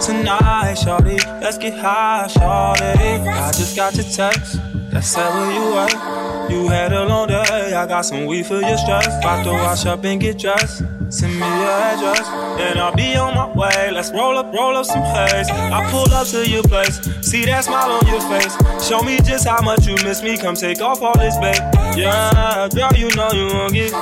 tonight, 0.00 0.76
shorty. 0.82 1.18
Let's 1.42 1.58
get 1.58 1.78
high, 1.78 2.28
shorty. 2.28 3.28
I 3.28 3.52
just 3.52 3.76
got 3.76 3.94
your 3.94 4.04
text. 4.04 4.58
That 4.90 5.04
said 5.04 5.28
where 5.34 5.52
you 5.52 5.78
at. 5.78 6.25
You 6.48 6.68
had 6.68 6.92
a 6.92 7.04
long 7.04 7.28
day. 7.28 7.74
I 7.74 7.86
got 7.86 8.02
some 8.02 8.26
weed 8.26 8.46
for 8.46 8.60
your 8.60 8.78
stress. 8.78 9.06
About 9.18 9.44
to 9.44 9.52
wash 9.52 9.86
up 9.86 10.04
and 10.04 10.20
get 10.20 10.38
dressed. 10.38 10.82
Send 11.08 11.34
me 11.34 11.38
your 11.38 11.78
address, 11.92 12.28
and 12.58 12.80
I'll 12.80 12.94
be 12.94 13.14
on 13.14 13.34
my 13.34 13.46
way. 13.54 13.90
Let's 13.92 14.10
roll 14.10 14.36
up, 14.36 14.52
roll 14.52 14.76
up 14.76 14.86
some 14.86 15.02
haze. 15.02 15.48
I 15.50 15.88
pull 15.90 16.12
up 16.12 16.26
to 16.28 16.48
your 16.48 16.64
place. 16.64 16.98
See 17.22 17.44
that 17.44 17.64
smile 17.64 17.92
on 17.92 18.06
your 18.08 18.20
face. 18.22 18.56
Show 18.88 19.02
me 19.02 19.18
just 19.18 19.46
how 19.46 19.62
much 19.62 19.86
you 19.86 19.94
miss 20.04 20.22
me. 20.22 20.36
Come 20.36 20.56
take 20.56 20.80
off 20.80 21.02
all 21.02 21.16
this, 21.16 21.36
babe. 21.38 21.54
Yeah, 21.96 22.68
girl, 22.74 22.90
you 22.96 23.14
know 23.14 23.30
you 23.32 23.54
won't 23.54 23.72
get 23.72 23.92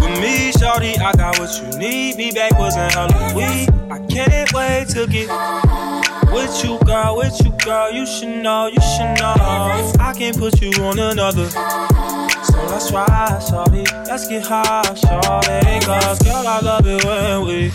with 0.00 0.20
me, 0.20 0.52
shorty, 0.52 0.96
I 0.98 1.12
got 1.12 1.38
what 1.38 1.50
you 1.60 1.78
need. 1.78 2.16
Me 2.16 2.32
backwards 2.32 2.76
and 2.76 2.92
hella 2.92 3.34
weed. 3.34 3.68
I 3.90 3.98
can't 4.06 4.52
wait 4.52 4.88
to 4.90 5.06
get 5.06 5.28
with 6.32 6.64
you, 6.64 6.78
girl, 6.84 7.16
with 7.16 7.38
you, 7.44 7.52
girl. 7.64 7.90
You 7.90 8.06
should 8.06 8.42
know, 8.42 8.66
you 8.66 8.80
should 8.80 9.18
know. 9.20 9.34
I 9.98 10.14
can't 10.16 10.36
put 10.38 10.60
you 10.60 10.70
on 10.82 10.98
another. 10.98 11.48
So 11.50 12.66
let's 12.66 12.92
ride, 12.92 13.42
shorty. 13.48 13.84
Let's 14.08 14.28
get 14.28 14.44
high, 14.46 14.82
shorty. 14.82 15.86
Cause, 15.86 16.18
girl, 16.20 16.46
I 16.46 16.60
love 16.60 16.86
it 16.86 17.04
when 17.04 17.46
we 17.46 17.70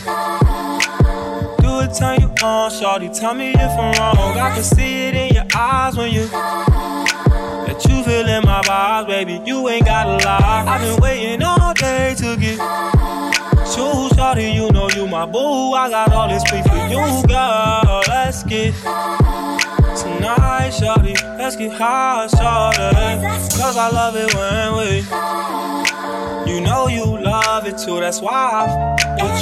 do 1.62 1.80
it, 1.80 1.94
turn 1.98 2.22
you 2.22 2.34
on, 2.44 2.72
shorty. 2.72 3.10
Tell 3.10 3.34
me 3.34 3.52
if 3.52 3.60
I'm 3.60 3.94
wrong. 4.00 4.38
I 4.38 4.54
can 4.54 4.64
see 4.64 5.08
it 5.08 5.16
in 5.16 5.36
your 5.36 5.46
eyes 5.56 5.96
when 5.96 6.12
you. 6.12 6.28
That 6.28 7.86
you 7.88 8.04
feeling 8.04 8.44
my 8.44 8.62
vibes, 8.64 9.08
baby. 9.08 9.42
You 9.46 9.70
ain't 9.70 9.86
gotta 9.86 10.24
lie. 10.26 10.66
I've 10.68 10.82
been 10.82 11.00
waiting 11.02 11.44
all 11.44 11.74
day 11.74 12.16
to 12.18 12.36
get 12.38 12.58
you, 13.78 14.10
shorty. 14.16 14.52
You 14.52 14.72
know 14.72 14.90
you 14.90 15.08
my 15.08 15.26
boo. 15.26 15.74
I 15.74 15.90
got 15.90 16.12
all 16.12 16.28
this 16.28 16.44
for 16.44 16.58
you, 16.92 17.28
girl. 17.28 18.04
Let's 18.08 18.44
get 18.44 18.74
tonight, 19.98 20.72
shorty. 20.72 21.16
Let's 21.38 21.56
get 21.56 21.74
high, 21.74 22.28
shorty. 22.28 23.58
Cause 23.58 23.78
I 23.78 23.90
love 23.90 24.16
it 24.16 24.34
when 24.36 24.78
we. 24.78 26.52
You 26.52 26.62
know 26.62 26.88
you 26.88 27.06
love 27.06 27.66
it 27.68 27.78
too. 27.78 28.00
That's 28.00 28.22
why 28.22 28.32
I 28.32 28.92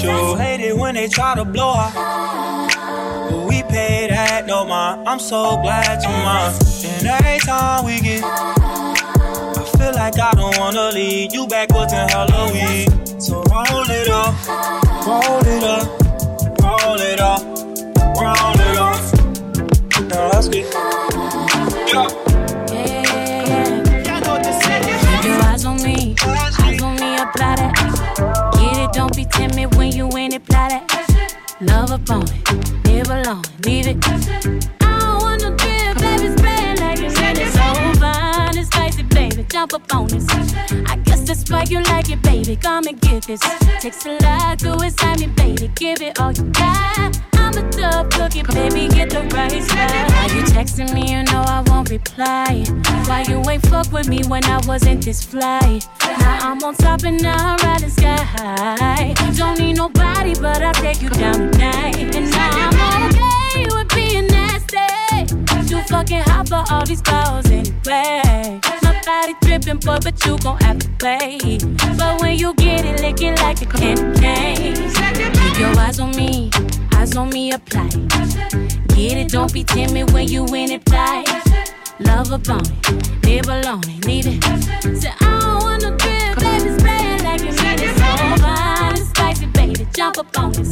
you. 0.04 0.36
Hate 0.36 0.62
it 0.62 0.78
when 0.78 0.96
they 0.96 1.08
try 1.08 1.36
to 1.36 1.46
blow 1.46 1.74
up. 1.76 1.94
But 1.94 3.48
we 3.48 3.64
pay 3.64 4.08
that 4.10 4.46
no 4.48 4.66
mind. 4.66 5.08
I'm 5.08 5.20
so 5.20 5.58
glad 5.62 6.02
you're 6.02 6.12
mine. 6.12 6.54
And 6.98 7.08
every 7.08 7.40
time 7.40 7.86
we 7.86 8.00
get, 8.00 8.24
I 8.24 9.64
feel 9.78 9.94
like 9.94 10.18
I 10.20 10.32
don't 10.34 10.58
wanna 10.58 10.92
leave 10.92 11.34
you 11.34 11.48
backwards 11.48 11.94
in 11.94 12.08
Halloween. 12.10 13.20
So 13.20 13.44
roll 13.44 13.90
it 13.90 14.10
up, 14.10 14.36
roll 15.06 15.46
it 15.46 15.64
up, 15.64 15.99
roll 16.90 17.02
it 17.02 17.20
up, 17.20 17.42
roll 18.18 18.60
it 18.68 18.78
up. 18.78 19.00
Now 20.10 20.30
let's 20.34 20.48
get, 20.48 20.66
yeah. 21.88 22.08
Keep 25.12 25.24
your 25.24 25.42
eyes 25.44 25.66
on 25.66 25.78
me, 25.84 26.16
eyes 26.60 26.82
on 26.82 26.96
me, 26.96 27.18
apply 27.18 27.56
that. 27.58 27.74
Get 28.56 28.78
it, 28.78 28.92
don't 28.94 29.16
be 29.16 29.26
timid 29.26 29.76
when 29.76 29.92
you 29.92 30.08
in 30.18 30.34
it, 30.34 30.38
apply 30.38 30.70
that. 30.70 30.86
Love 31.62 31.92
upon 31.92 32.24
it, 32.24 32.86
live 32.86 33.10
alone, 33.10 33.44
leave 33.66 33.88
it. 33.88 33.98
I 34.08 35.00
don't 35.00 35.22
want 35.22 35.42
no 35.44 35.50
drip, 35.58 35.98
baby, 36.00 36.36
spray 36.38 36.72
it 36.72 36.80
like 36.80 37.00
it's 37.00 37.20
in 37.20 37.38
it. 37.38 37.52
So 37.54 38.00
fine 38.00 38.58
and 38.58 38.66
spicy, 38.66 39.04
baby, 39.04 39.46
jump 39.52 39.74
up 39.76 39.94
on 39.94 40.08
this. 40.08 40.26
I 41.52 41.66
guess 41.66 41.70
that's 41.70 41.72
why 41.72 41.78
you 41.78 41.84
like 41.84 42.10
it, 42.10 42.22
baby. 42.22 42.56
Come 42.56 42.86
and 42.88 43.00
get 43.02 43.24
this. 43.24 43.40
Takes 43.80 44.06
a 44.06 44.18
lot 44.22 44.60
to 44.60 44.74
excite 44.84 45.20
me, 45.20 45.28
baby. 45.28 45.72
Give 45.76 46.02
it 46.02 46.20
all 46.20 46.32
you 46.32 46.44
got. 46.52 47.20
I'm 47.34 47.58
a 47.58 47.70
tough 47.72 48.10
cookie, 48.10 48.44
baby. 48.44 48.88
Get 48.88 49.10
the 49.10 49.22
right 49.34 49.64
spot. 49.64 49.92
Why 50.12 50.26
you 50.36 50.44
texting 50.44 50.94
me? 50.94 51.12
You 51.12 51.24
know 51.24 51.42
I 51.42 51.64
won't 51.68 51.90
reply. 51.90 52.66
Why 53.08 53.26
you 53.28 53.42
ain't 53.50 53.66
fuck 53.68 53.92
with 53.92 54.08
me 54.08 54.22
when 54.28 54.44
I 54.46 54.60
wasn't 54.68 55.04
this 55.04 55.24
fly? 55.24 55.80
Now 56.02 56.52
I'm 56.52 56.64
on 56.64 56.76
top 56.76 57.04
and 57.04 57.22
now 57.22 57.56
I'm 57.56 57.58
riding 57.66 57.90
sky 57.90 58.22
high. 58.22 59.14
Don't 59.36 59.60
need 59.60 59.78
nobody, 59.78 60.34
but 60.36 60.62
I'll 60.62 60.74
take 60.74 61.02
you 61.02 61.10
down 61.10 61.52
tonight. 61.52 62.16
And 62.16 62.30
now 62.32 62.70
I'm 62.74 63.16
okay 63.16 63.66
with 63.76 63.90
being 63.96 64.28
nasty. 65.32 65.76
You 65.76 65.82
fucking 65.84 66.22
hot 66.22 66.50
for 66.50 66.64
all 66.72 66.86
these 66.86 67.02
calls 67.02 67.46
anyway. 67.48 68.60
My 68.84 69.02
body 69.06 69.34
tripping, 69.44 69.78
boy, 69.80 70.00
but 70.04 70.26
you 70.26 70.38
gon' 70.40 70.58
have 70.62 70.80
to 70.80 70.90
pay. 71.00 71.58
But 71.98 72.22
when 72.22 72.38
you 72.38 72.54
get 72.56 72.86
it, 72.86 73.02
lick 73.02 73.22
it 73.22 73.40
like 73.42 73.62
a 73.62 73.66
candy 73.66 74.20
cane. 74.20 74.74
Keep 74.74 75.60
your 75.60 75.78
eyes 75.80 76.00
on 76.00 76.12
me, 76.16 76.50
eyes 76.96 77.16
on 77.16 77.30
me, 77.30 77.52
apply. 77.52 77.90
Get 78.96 79.18
it, 79.18 79.30
don't 79.30 79.52
be 79.54 79.64
timid 79.64 80.12
when 80.12 80.28
you 80.28 80.46
in 80.48 80.72
it, 80.72 80.84
fly. 80.90 81.24
Love 82.00 82.32
upon 82.32 82.62
it, 82.62 83.26
live 83.26 83.48
alone 83.48 83.84
it, 83.88 84.06
leave 84.06 84.26
it. 84.28 84.44
Say, 85.02 85.12
I 85.20 85.40
don't 85.40 85.64
want 85.64 85.84
no 85.84 85.90
drip, 85.98 86.40
baby, 86.40 86.80
spray 86.80 87.16
it 87.16 87.24
like 87.24 87.42
you 87.42 87.52
mean 87.52 87.80
it. 87.80 87.98
So 87.98 88.42
fine 88.42 88.96
spicy, 88.96 89.46
baby, 89.48 89.88
jump 89.94 90.18
up 90.18 90.38
on 90.38 90.52
this 90.54 90.72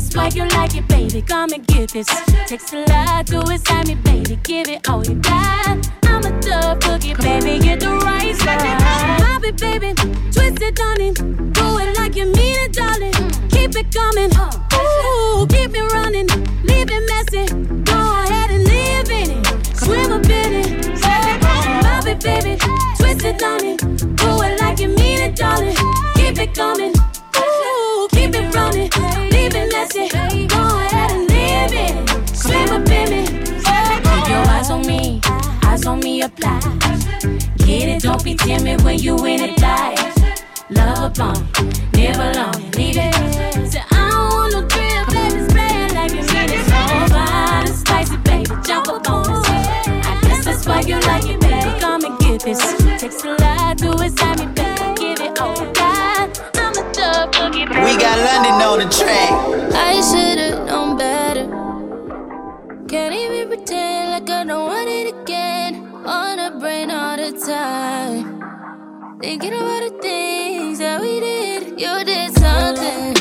just 0.00 0.16
why 0.16 0.28
you 0.28 0.46
like 0.50 0.76
it, 0.76 0.86
baby. 0.86 1.20
Come 1.22 1.52
and 1.52 1.66
get 1.66 1.90
this. 1.90 2.06
Takes 2.46 2.72
a 2.72 2.84
lot 2.84 3.26
to 3.26 3.40
excite 3.52 3.88
me, 3.88 3.94
baby. 3.96 4.38
Give 4.44 4.68
it 4.68 4.88
all 4.88 5.04
you 5.04 5.14
got. 5.16 5.90
I'm 6.04 6.24
a 6.24 6.40
tough 6.40 6.80
cookie, 6.80 7.14
baby. 7.14 7.58
Get 7.58 7.80
the 7.80 7.90
right 8.06 8.34
side. 8.36 8.78
Pop 9.18 9.44
it, 9.44 9.56
baby. 9.56 9.94
Twist 10.32 10.62
it, 10.62 10.74
darling. 10.76 11.14
Do 11.52 11.78
it 11.82 11.96
like 11.98 12.14
you 12.14 12.26
mean 12.26 12.56
it, 12.64 12.72
darling. 12.72 13.12
Keep 13.50 13.74
it 13.80 13.92
coming. 13.92 14.30
Ooh, 14.78 15.46
keep 15.48 15.72
it 15.74 15.92
running. 15.92 16.28
Leave 16.62 16.90
it 16.96 17.04
messy. 17.10 17.44
Go 17.82 17.98
ahead 18.22 18.50
and 18.50 18.64
live 18.64 19.10
in 19.10 19.28
it. 19.38 19.76
Swim 19.76 20.12
a 20.12 20.20
bit 20.20 20.52
in 20.58 20.92
it. 20.92 21.02
Pop 21.02 22.06
it, 22.06 22.20
baby. 22.22 22.56
Twist 22.98 23.24
it, 23.24 23.38
darling. 23.38 23.76
Do 23.76 24.42
it 24.46 24.60
like 24.60 24.78
you 24.78 24.88
mean 24.88 25.20
it, 25.26 25.34
darling. 25.34 25.76
Keep 26.14 26.38
it 26.38 26.54
coming. 26.54 26.97
on 35.88 36.00
me 36.00 36.22
apply. 36.22 36.60
Get 37.64 37.88
it, 37.88 38.02
don't 38.02 38.22
be 38.22 38.34
timid 38.34 38.82
when 38.82 38.98
you 38.98 39.16
in 39.24 39.40
a 39.40 39.56
dive. 39.56 40.14
Love 40.70 40.98
a 41.04 41.10
bomb, 41.18 41.48
never 41.94 42.28
long, 42.38 42.58
leave 42.76 42.98
it. 42.98 43.14
So 43.72 43.80
I 43.90 44.10
don't 44.10 44.28
want 44.34 44.52
no 44.52 44.60
thrill, 44.68 45.04
baby, 45.14 45.40
spread 45.48 45.92
like 45.98 46.12
it 46.12 46.26
means 46.28 46.70
over. 46.84 47.72
Spicy, 47.72 48.16
baby, 48.18 48.54
jump 48.66 48.88
up 48.88 49.08
on 49.08 49.22
this. 49.24 49.48
I 50.10 50.20
guess 50.22 50.44
that's 50.44 50.66
why 50.66 50.80
you 50.80 51.00
like 51.00 51.24
it, 51.24 51.40
baby, 51.40 51.80
come 51.80 52.04
and 52.04 52.18
get 52.18 52.42
this. 52.42 52.60
Takes 53.00 53.24
a 53.24 53.34
lot 53.42 53.78
to 53.78 53.90
excite 54.04 54.38
me, 54.40 54.46
baby, 54.52 54.86
give 55.00 55.20
it 55.20 55.40
all. 55.40 55.56
God, 55.72 56.38
I'm 56.54 56.76
a 56.76 56.84
thug, 56.92 57.32
boogie, 57.32 57.66
baby. 57.66 57.80
We 57.80 57.96
got 57.96 58.16
London 58.28 58.56
on 58.68 58.78
the 58.80 58.88
track. 58.92 59.32
I 59.72 60.02
should've 60.08 60.47
time. 67.48 68.42
Thinking 69.20 69.54
about 69.54 69.80
the 69.80 69.98
things 70.02 70.78
that 70.80 71.00
we 71.00 71.18
did, 71.20 71.80
you 71.80 72.04
did 72.04 72.38
something. 72.38 73.17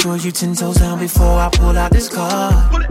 sure 0.00 0.16
you 0.16 0.32
ten 0.32 0.54
toes 0.54 0.76
down 0.76 0.98
before 0.98 1.38
I 1.38 1.50
pull 1.52 1.76
out 1.76 1.90
this 1.92 2.08
card. 2.08 2.86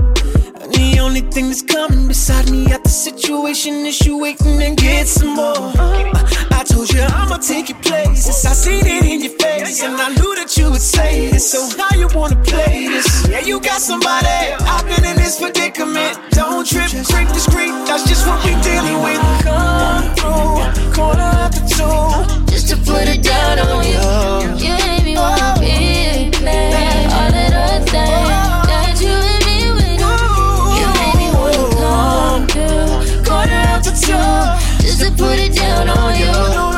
And 0.61 0.71
the 0.71 0.99
only 1.01 1.21
thing 1.21 1.47
that's 1.47 1.63
coming 1.63 2.07
beside 2.07 2.51
me 2.51 2.67
at 2.67 2.83
the 2.83 2.89
situation 2.89 3.83
is 3.87 3.99
you 4.05 4.19
waiting 4.19 4.61
and 4.61 4.77
get 4.77 5.07
some 5.07 5.35
more. 5.35 5.57
Uh, 5.57 6.13
I 6.51 6.63
told 6.63 6.93
you 6.93 7.01
I'ma 7.01 7.37
take 7.37 7.69
your 7.69 7.79
places. 7.79 8.45
I 8.45 8.53
seen 8.53 8.85
it 8.85 9.05
in 9.05 9.21
your 9.21 9.33
face, 9.39 9.81
and 9.81 9.95
I 9.99 10.09
knew 10.09 10.35
that 10.35 10.55
you 10.55 10.69
would 10.69 10.81
say 10.81 11.29
this. 11.29 11.49
So 11.49 11.59
now 11.77 11.89
you 11.97 12.07
wanna 12.13 12.35
play 12.43 12.87
this? 12.87 13.27
Yeah, 13.27 13.39
you 13.39 13.59
got 13.59 13.81
somebody. 13.81 14.27
I've 14.27 14.85
been 14.85 15.03
in 15.03 15.17
this 15.17 15.39
predicament. 15.39 16.13
Don't 16.29 16.63
trip, 16.67 16.89
creep 17.09 17.29
this 17.29 17.47
creep. 17.47 17.73
That's 17.89 18.05
just 18.07 18.27
what 18.27 18.37
we 18.45 18.53
dealing 18.61 19.01
with. 19.01 19.21
Come 19.41 20.13
through, 20.13 20.93
corner 20.93 21.33
at 21.47 21.57
two, 21.73 22.51
just 22.51 22.69
to 22.69 22.75
put 22.77 23.07
it 23.07 23.23
down 23.23 23.57
on 23.57 23.83
you. 23.83 24.63
You 24.63 24.73
hit 24.75 25.05
me. 25.05 25.58
Just 34.81 35.01
to 35.01 35.11
put 35.11 35.39
it 35.39 35.53
down 35.53 35.89
on 35.89 36.15
you. 36.19 36.68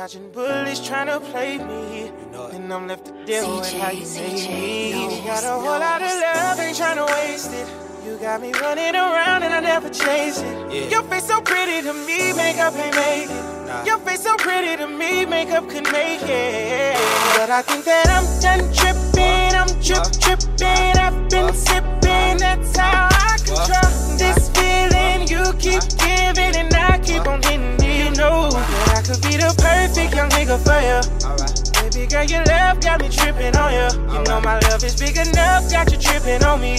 Dodging 0.00 0.30
bullets 0.30 0.80
trying 0.88 1.08
to 1.08 1.20
play 1.20 1.58
me. 1.58 2.10
And 2.54 2.72
I'm 2.72 2.88
left 2.88 3.04
to 3.04 3.12
deal 3.26 3.58
with 3.58 3.70
how 3.74 3.90
you 3.90 4.06
made 4.06 4.48
me. 4.48 4.92
You 4.92 5.22
got 5.24 5.44
a 5.44 5.60
whole 5.60 5.78
lot 5.78 6.00
of 6.00 6.08
love, 6.08 6.58
ain't 6.58 6.74
trying 6.74 6.96
to 6.96 7.04
waste 7.04 7.52
it. 7.52 7.68
You 8.06 8.16
got 8.16 8.40
me 8.40 8.50
running 8.52 8.94
around 8.94 9.42
and 9.42 9.52
I 9.52 9.60
never 9.60 9.90
chase 9.90 10.38
it. 10.40 10.90
Your 10.90 11.02
face 11.02 11.26
so 11.26 11.42
pretty 11.42 11.82
to 11.86 11.92
me, 11.92 12.32
makeup 12.32 12.72
ain't 12.76 12.96
make 12.96 13.28
it. 13.28 13.86
Your 13.86 13.98
face 13.98 14.22
so 14.22 14.38
pretty 14.38 14.74
to 14.78 14.86
me, 14.86 15.26
makeup 15.26 15.68
could 15.68 15.84
make 15.92 16.22
it. 16.22 16.96
But 17.36 17.50
I 17.50 17.60
think 17.60 17.84
that 17.84 18.08
I'm 18.08 18.24
done 18.40 18.72
tripping, 18.72 19.52
I'm 19.52 19.68
trip 19.84 20.06
tripping. 20.18 20.96
I've 20.96 21.28
been 21.28 21.52
sipping, 21.52 22.38
that's 22.38 22.74
how 22.74 23.10
I 23.12 23.36
control 23.44 24.16
this 24.16 24.48
feeling. 24.56 25.28
You 25.28 25.52
keep 25.58 25.84
giving 26.00 26.56
and 26.56 26.72
I 26.74 26.98
keep 27.04 27.26
on 27.26 27.42
hitting. 27.42 27.76
You 28.00 28.10
know 28.12 28.48
that 28.50 28.96
I 28.96 29.02
could 29.02 29.20
be 29.20 29.36
the 29.36 29.59
perfect 29.90 30.14
young 30.14 30.28
nigga 30.30 30.56
for 30.62 30.80
you. 30.86 31.90
Baby 31.90 32.06
girl, 32.06 32.24
your 32.24 32.44
love 32.44 32.80
got 32.80 33.00
me 33.00 33.08
tripping 33.08 33.56
on 33.56 33.72
you. 33.72 34.12
You 34.12 34.22
know 34.24 34.40
my 34.40 34.58
love 34.60 34.84
is 34.84 34.98
big 34.98 35.16
enough, 35.16 35.70
got 35.70 35.90
you 35.90 35.98
tripping 35.98 36.44
on 36.44 36.60
me. 36.60 36.78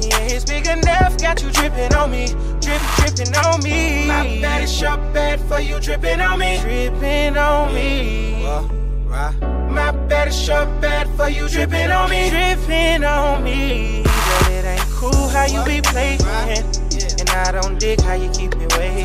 Yeah, 0.00 0.34
it's 0.34 0.44
big 0.44 0.66
enough, 0.66 1.16
got 1.18 1.42
you 1.42 1.50
tripping 1.50 1.94
on 1.94 2.10
me. 2.10 2.26
Drip, 2.60 2.82
tripping 2.96 3.34
on 3.36 3.62
me. 3.62 4.06
My 4.06 4.40
bad 4.42 4.64
is 4.64 4.80
your 4.80 4.96
bad 5.14 5.40
for 5.48 5.60
you 5.60 5.80
tripping 5.80 6.20
on 6.20 6.38
me. 6.38 6.58
Tripping 6.60 7.36
on 7.36 7.74
me. 7.74 8.44
My 9.08 9.90
bad 10.08 10.28
is 10.28 10.46
your 10.46 10.66
bad 10.80 11.08
for 11.16 11.28
you 11.28 11.48
tripping 11.48 11.90
on 11.90 12.10
me. 12.10 12.28
Tripping 12.28 13.04
on 13.04 13.42
me. 13.42 14.02
But 14.04 14.50
it 14.50 14.64
ain't 14.64 14.90
cool 14.90 15.28
how 15.28 15.46
you 15.46 15.64
be 15.64 15.80
playing. 15.80 16.81
I 17.42 17.50
don't 17.50 17.76
dig 17.78 18.00
how 18.02 18.14
you 18.14 18.30
keep 18.30 18.54
me 18.56 18.66
waiting. 18.78 19.02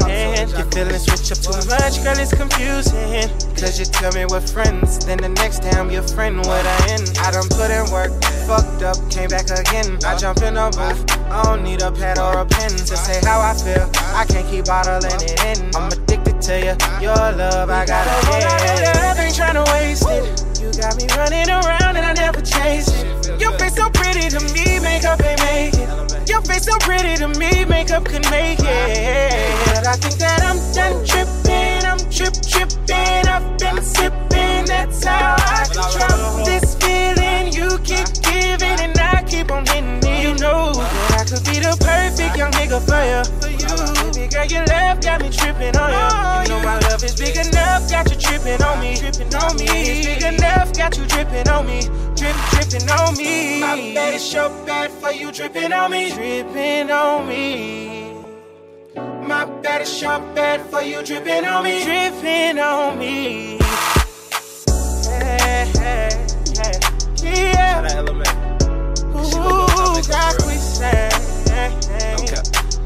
Your 0.54 0.70
feelings 0.70 1.10
switch 1.10 1.32
up 1.34 1.42
too 1.42 1.58
much, 1.66 2.04
girl, 2.04 2.14
it's 2.22 2.34
confusing. 2.34 3.26
Cause 3.58 3.80
you 3.80 3.86
tell 3.86 4.14
me 4.14 4.26
we're 4.30 4.46
friends, 4.46 5.04
then 5.06 5.18
the 5.18 5.30
next 5.30 5.64
time 5.64 5.90
your 5.90 6.04
friend 6.04 6.38
would 6.38 6.66
I 6.66 6.78
end. 6.94 7.18
I 7.18 7.32
done 7.32 7.50
put 7.50 7.74
in 7.74 7.90
work, 7.90 8.14
fucked 8.46 8.84
up, 8.84 8.98
came 9.10 9.30
back 9.30 9.50
again. 9.50 9.98
I 10.06 10.16
jump 10.18 10.44
in 10.44 10.56
a 10.56 10.70
booth, 10.70 11.02
I 11.34 11.42
don't 11.44 11.64
need 11.64 11.82
a 11.82 11.92
pad 11.92 12.20
or 12.20 12.38
a 12.38 12.46
pen 12.46 12.70
to 12.70 12.96
say 12.96 13.20
how 13.26 13.42
I 13.42 13.58
feel. 13.58 13.90
I 14.14 14.24
can't 14.30 14.48
keep 14.48 14.66
bottling 14.66 15.18
it 15.18 15.42
in. 15.42 15.74
I'm 15.74 15.92
addicted 15.92 16.40
to 16.42 16.60
you, 16.62 16.76
your 17.02 17.18
love, 17.18 17.72
I 17.72 17.86
gotta 17.88 18.14
get. 18.30 18.96
Love 19.02 19.18
ain't 19.18 19.34
tryna 19.34 19.66
waste 19.74 20.06
it. 20.14 20.62
You 20.62 20.70
got 20.78 20.94
me 20.96 21.10
running 21.18 21.50
around 21.50 21.98
and 21.98 22.06
I 22.06 22.14
never 22.14 22.42
chase 22.42 22.88
it. 22.94 23.42
Your 23.42 23.58
face 23.58 23.76
so 23.76 23.90
pretty 23.90 24.30
to 24.30 24.40
me, 24.54 24.80
makeup 24.80 25.22
ain't. 25.26 25.37
Your 26.28 26.42
face 26.42 26.66
so 26.66 26.78
pretty 26.80 27.16
to 27.18 27.28
me, 27.40 27.64
makeup 27.66 28.04
could 28.04 28.30
make 28.30 28.60
it. 28.60 29.66
But 29.66 29.88
I 29.88 29.96
think 29.96 30.16
that 30.16 30.44
I'm 30.44 30.60
done 30.76 31.06
tripping, 31.06 31.86
I'm 31.88 32.00
trip 32.12 32.36
tripping. 32.44 33.28
I've 33.32 33.58
been 33.58 33.82
sipping, 33.82 34.66
that's 34.66 35.06
how 35.06 35.36
I 35.40 35.64
control 35.72 36.44
this 36.44 36.76
feeling. 36.76 37.54
You 37.54 37.78
keep 37.80 38.12
giving 38.22 38.78
and 38.84 39.00
I 39.00 39.24
keep 39.24 39.52
on 39.52 39.66
hitting 39.68 40.04
it. 40.04 40.24
You 40.24 40.34
know 40.36 40.74
that 40.74 41.22
I 41.22 41.24
could 41.24 41.46
be 41.46 41.60
the 41.60 41.78
perfect 41.80 42.36
young 42.36 42.52
nigga 42.52 42.84
for 42.84 43.04
you. 43.08 43.24
Baby 44.12 44.28
girl, 44.28 44.46
your 44.46 44.66
love 44.66 45.00
got 45.02 45.22
me 45.22 45.30
tripping 45.30 45.78
on 45.78 45.92
you. 45.92 46.37
You 47.20 47.26
know 47.26 47.34
my 47.34 47.42
love 47.42 47.48
is 47.48 47.50
big 47.50 47.54
enough, 47.54 47.90
got 47.90 48.10
you 48.12 48.18
tripping 48.18 48.64
on 48.64 48.80
me. 48.80 48.96
Tripping 48.98 49.36
on 49.36 49.58
me. 49.58 49.66
It's 49.68 50.06
big 50.06 50.24
enough, 50.34 50.74
got 50.74 50.98
you 50.98 51.06
dripping 51.06 51.50
on 51.50 51.66
me. 51.66 51.82
Drip, 52.16 52.36
dripping 52.52 52.90
on 52.92 53.18
me. 53.18 53.60
My 53.60 53.76
bad 53.94 54.14
is 54.14 54.24
so 54.24 54.50
bad 54.66 54.92
for 54.92 55.12
you 55.12 55.32
dripping 55.32 55.74
on 55.74 55.92
me. 55.92 56.12
Dripping 56.12 56.92
on 56.92 57.28
me. 57.28 58.24
My 58.96 59.46
bad 59.62 59.82
is 59.82 59.90
so 59.90 60.20
bad 60.36 60.62
for 60.70 60.82
you 60.82 61.04
dripping 61.04 61.46
on 61.46 61.64
me. 61.64 61.84
Dripping 61.84 62.60
on 62.60 63.00
me. 63.00 63.58
Hey, 65.08 65.72
hey, 65.76 66.26
hey. 66.56 66.80
Yeah. 67.24 68.02
Ooh, 69.16 70.02
Jack, 70.04 70.38
we 70.46 70.58
say. 70.58 71.10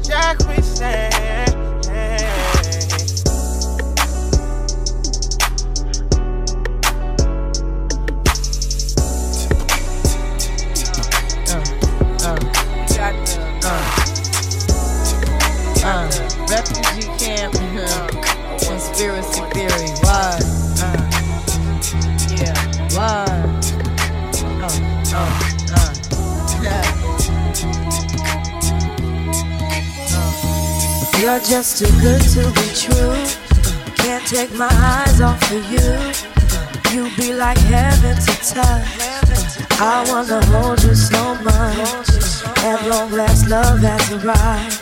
Jack, 0.02 0.38
we 0.48 0.62
say. 0.62 1.51
Refugee 16.52 17.08
camp, 17.16 17.54
conspiracy 18.60 19.40
theory, 19.54 19.88
why? 20.04 20.36
Uh, 20.84 21.00
yeah, 22.36 22.56
why? 22.92 23.24
Uh, 24.60 24.68
uh. 25.16 25.92
You're 31.18 31.40
just 31.40 31.78
too 31.78 31.92
good 32.00 32.20
to 32.34 32.42
be 32.58 32.66
true. 32.76 33.16
Can't 33.96 34.26
take 34.26 34.52
my 34.54 34.68
eyes 34.68 35.20
off 35.22 35.40
of 35.50 35.64
you. 35.72 35.90
You 36.92 37.08
be 37.16 37.32
like 37.32 37.58
heaven 37.58 38.16
to 38.16 38.34
touch. 38.52 38.88
I 39.80 40.04
wanna 40.08 40.44
hold 40.46 40.82
you 40.82 40.94
so 40.94 41.34
much. 41.36 42.10
At 42.58 42.86
long 42.88 43.10
last, 43.12 43.48
love 43.48 43.78
has 43.78 44.12
arrived. 44.12 44.81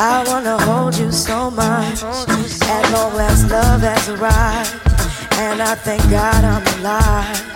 I 0.00 0.24
wanna 0.26 0.58
hold 0.64 0.96
you 0.96 1.12
so 1.12 1.50
much. 1.50 2.02
At 2.02 2.92
long 2.92 3.14
last, 3.14 3.50
love 3.50 3.82
has 3.82 4.08
arrived. 4.08 4.74
And 5.38 5.62
I 5.62 5.74
thank 5.74 6.02
God 6.10 6.44
I'm 6.44 6.66
alive. 6.80 7.52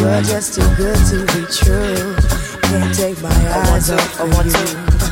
You're 0.00 0.22
just 0.22 0.54
too 0.54 0.68
good 0.76 0.98
to 1.10 1.18
be 1.32 1.46
true. 1.52 2.16
Can't 2.62 2.94
take 2.94 3.22
my 3.22 3.30
eyes 3.30 3.90
off 3.90 4.20
of 4.20 4.46
you. 4.46 5.03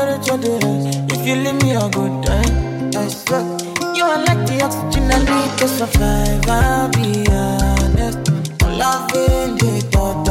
You're 0.00 0.38
the. 0.38 1.06
If 1.12 1.26
you 1.26 1.34
leave 1.34 1.60
me 1.62 1.72
a 1.72 1.86
good 1.90 2.24
time, 2.24 2.90
I 2.96 3.06
suck. 3.08 3.60
You 3.94 4.04
are 4.04 4.24
like 4.24 4.46
the 4.46 4.62
oxygen 4.62 5.10
I 5.10 5.18
need 5.18 5.58
to 5.58 5.68
survive. 5.68 6.48
I'll 6.48 6.88
be 6.88 7.26
honest. 7.30 8.30
I'm 8.62 8.78
loving 8.78 9.58
the 9.58 9.88
thought. 9.92 10.29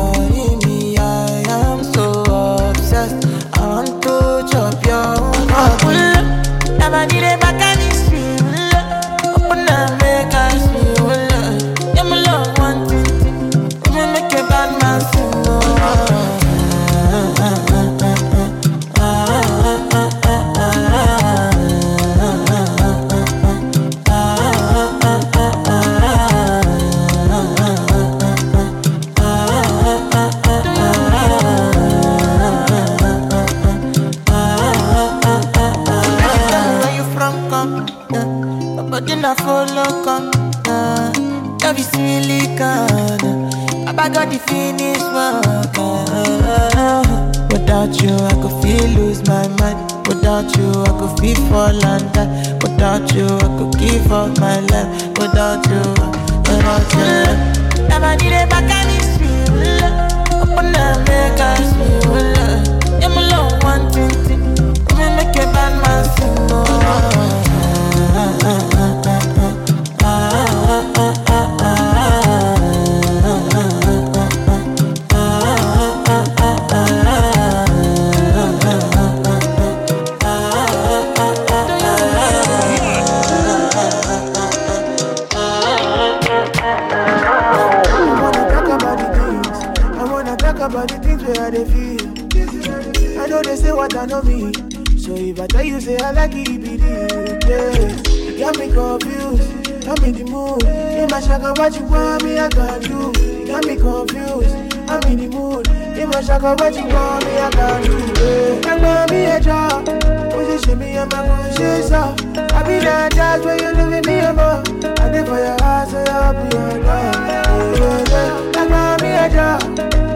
I 102.40 102.48
can't 102.48 102.82
do. 102.84 103.12
You 103.20 103.48
got 103.48 103.66
me 103.66 103.76
confused. 103.76 104.56
I'm 104.88 105.04
in 105.12 105.18
the 105.18 105.28
mood. 105.28 105.68
You 105.98 106.08
must 106.08 106.30
go 106.30 106.56
what 106.56 106.74
you 106.74 106.86
want 106.88 107.26
me, 107.26 107.38
I 107.38 107.50
can't 107.52 107.84
do. 107.84 108.68
Young 108.68 108.82
mommy, 108.82 109.26
a 109.26 109.40
job. 109.42 109.86
Position 110.32 110.80
me 110.80 110.98
on 110.98 111.10
my 111.10 111.28
conscience. 111.28 111.92
I 111.92 112.64
be 112.64 112.80
that 112.80 113.12
judge 113.12 113.44
where 113.44 113.60
you 113.60 113.72
living 113.76 114.06
me 114.08 114.20
above. 114.20 114.64
I 115.00 115.12
live 115.12 115.28
for 115.28 115.38
your 115.38 115.62
eyes, 115.62 115.92
so 115.92 116.00
I'll 116.08 116.34
be 116.34 116.56
your 116.56 116.80
love. 116.86 118.56
Young 118.56 119.02
me 119.02 119.12
a 119.12 119.30
job. 119.30 119.60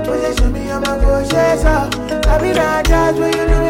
Position 0.06 0.54
me 0.54 0.72
on 0.72 0.82
my 0.82 0.98
conscience. 1.04 1.66
I 1.66 2.40
be 2.42 2.54
that 2.54 2.86
judge 2.86 3.18
where 3.18 3.36
you 3.36 3.44
living 3.44 3.63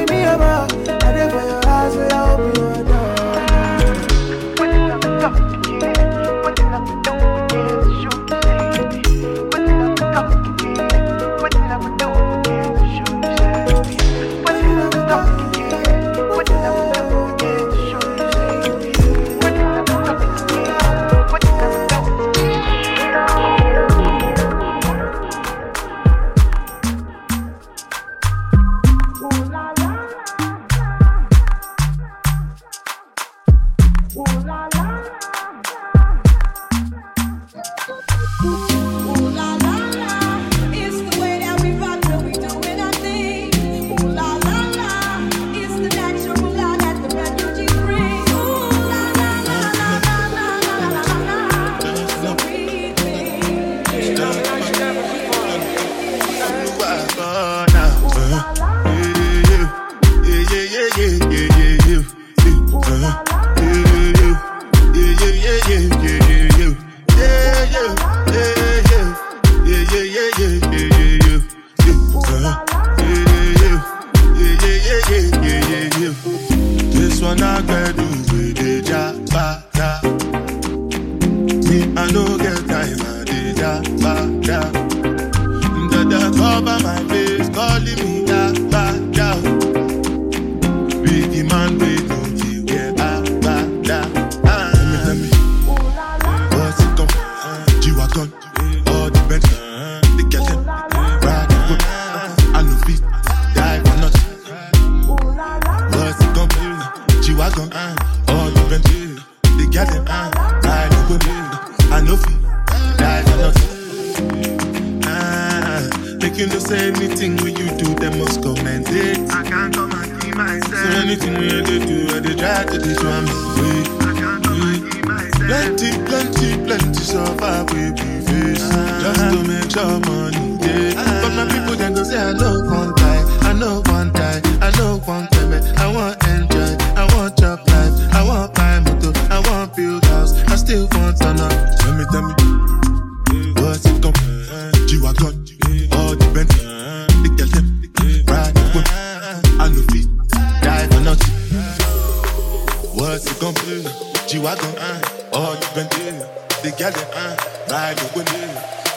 wagon, 154.44 154.76
uh, 154.78 155.00
all 155.34 155.56
you 155.56 155.70
been 155.74 155.88
there. 155.96 156.28
The 156.62 156.72
gal 156.78 156.92
them, 156.92 157.08
uh, 157.16 157.36
ride 157.72 157.98
the 157.98 158.08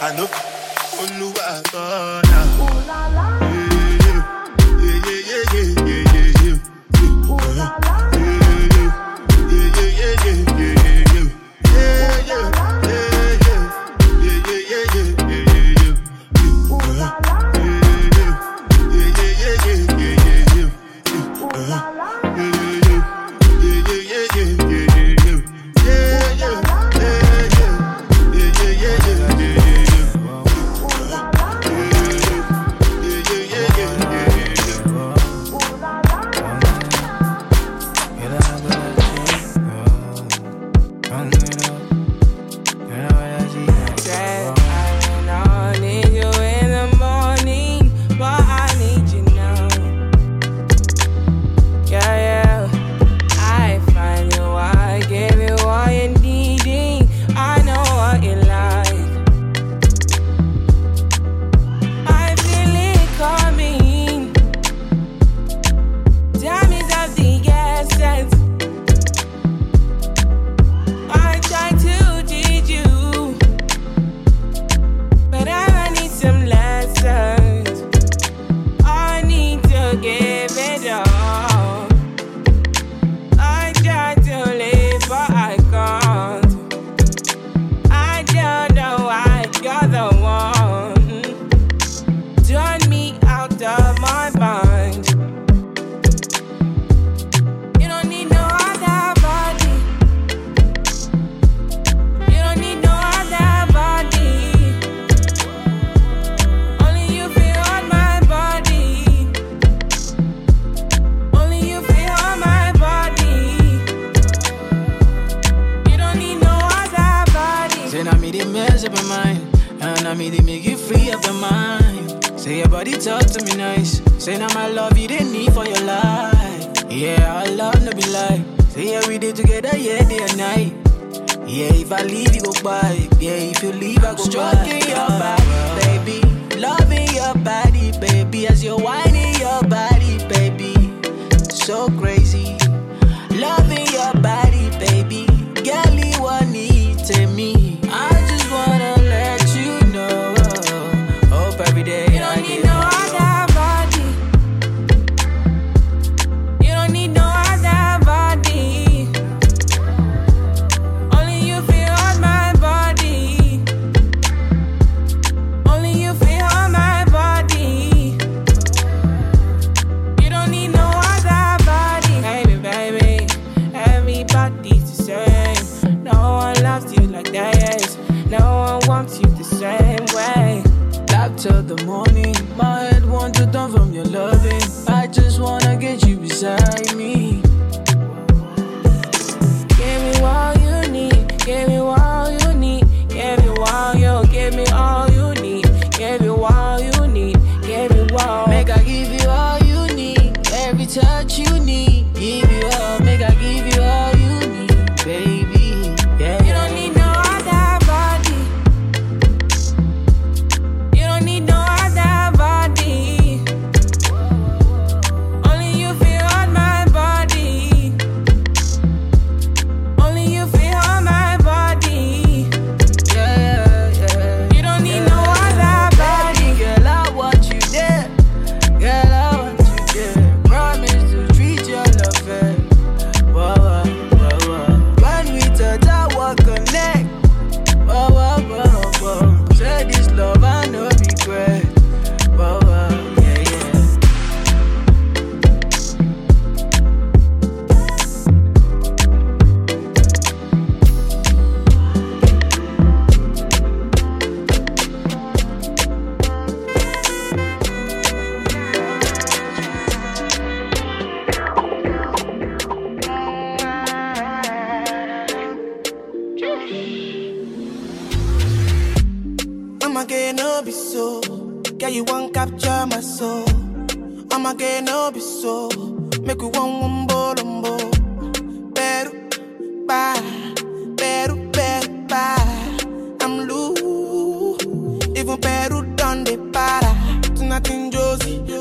I 0.03 0.15
know. 0.17 0.27
Oluwa 0.99 1.63
Tola. 1.71 2.23
Yeah, 3.41 3.95
yeah, 4.05 4.21
yeah, 4.83 5.23
yeah, 5.47 5.71
yeah, 5.87 6.03
yeah, 6.15 6.43
yeah. 6.43 6.59
Uh-huh. 7.33 7.96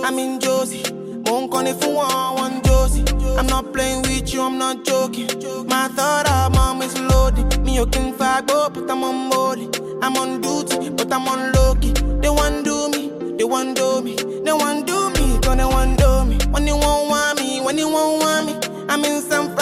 I'm 0.06 0.20
in 0.20 0.40
Josie. 0.40 0.84
Won't 1.26 1.50
call 1.50 1.66
it 1.66 1.82
for 1.82 1.96
one, 1.96 2.36
one 2.36 2.62
Josie. 2.62 3.04
I'm 3.40 3.48
not 3.48 3.74
playing 3.74 4.04
with 4.04 4.32
you, 4.32 4.44
I'm 4.44 4.60
not 4.60 4.86
joking. 4.86 5.26
My 5.68 5.88
thought 5.88 6.30
of 6.30 6.54
mom 6.54 6.84
is 6.84 6.96
loaded. 7.02 7.60
Me, 7.64 7.74
you 7.74 7.88
can 7.88 8.14
fuck 8.14 8.52
up, 8.52 8.76
but 8.76 8.88
I'm 8.92 9.04
on 9.04 9.32
board. 9.32 9.76
I'm 10.04 10.16
on 10.16 10.42
duty, 10.42 10.92
but 10.92 11.12
I'm 11.12 11.28
on 11.28 11.52
low 11.54 11.74
key. 11.82 11.94
They 12.22 12.30
want 12.30 12.64
do 12.66 12.88
me, 12.90 13.36
they 13.36 13.46
want 13.46 13.78
do 13.78 14.04
me, 14.04 14.16
they 14.16 14.54
want 14.54 14.86
do 14.86 15.10
me, 15.10 15.40
gonna 15.40 15.68
want 15.68 15.98
do 15.98 16.24
me. 16.26 16.38
When 16.52 16.68
you 16.68 16.76
won't 16.76 17.10
want 17.10 17.40
me, 17.40 17.62
when 17.62 17.80
you 17.80 17.90
won't 17.90 18.22
want 18.22 18.46
me, 18.46 18.86
I'm 18.88 19.04
in 19.04 19.24
San 19.24 19.55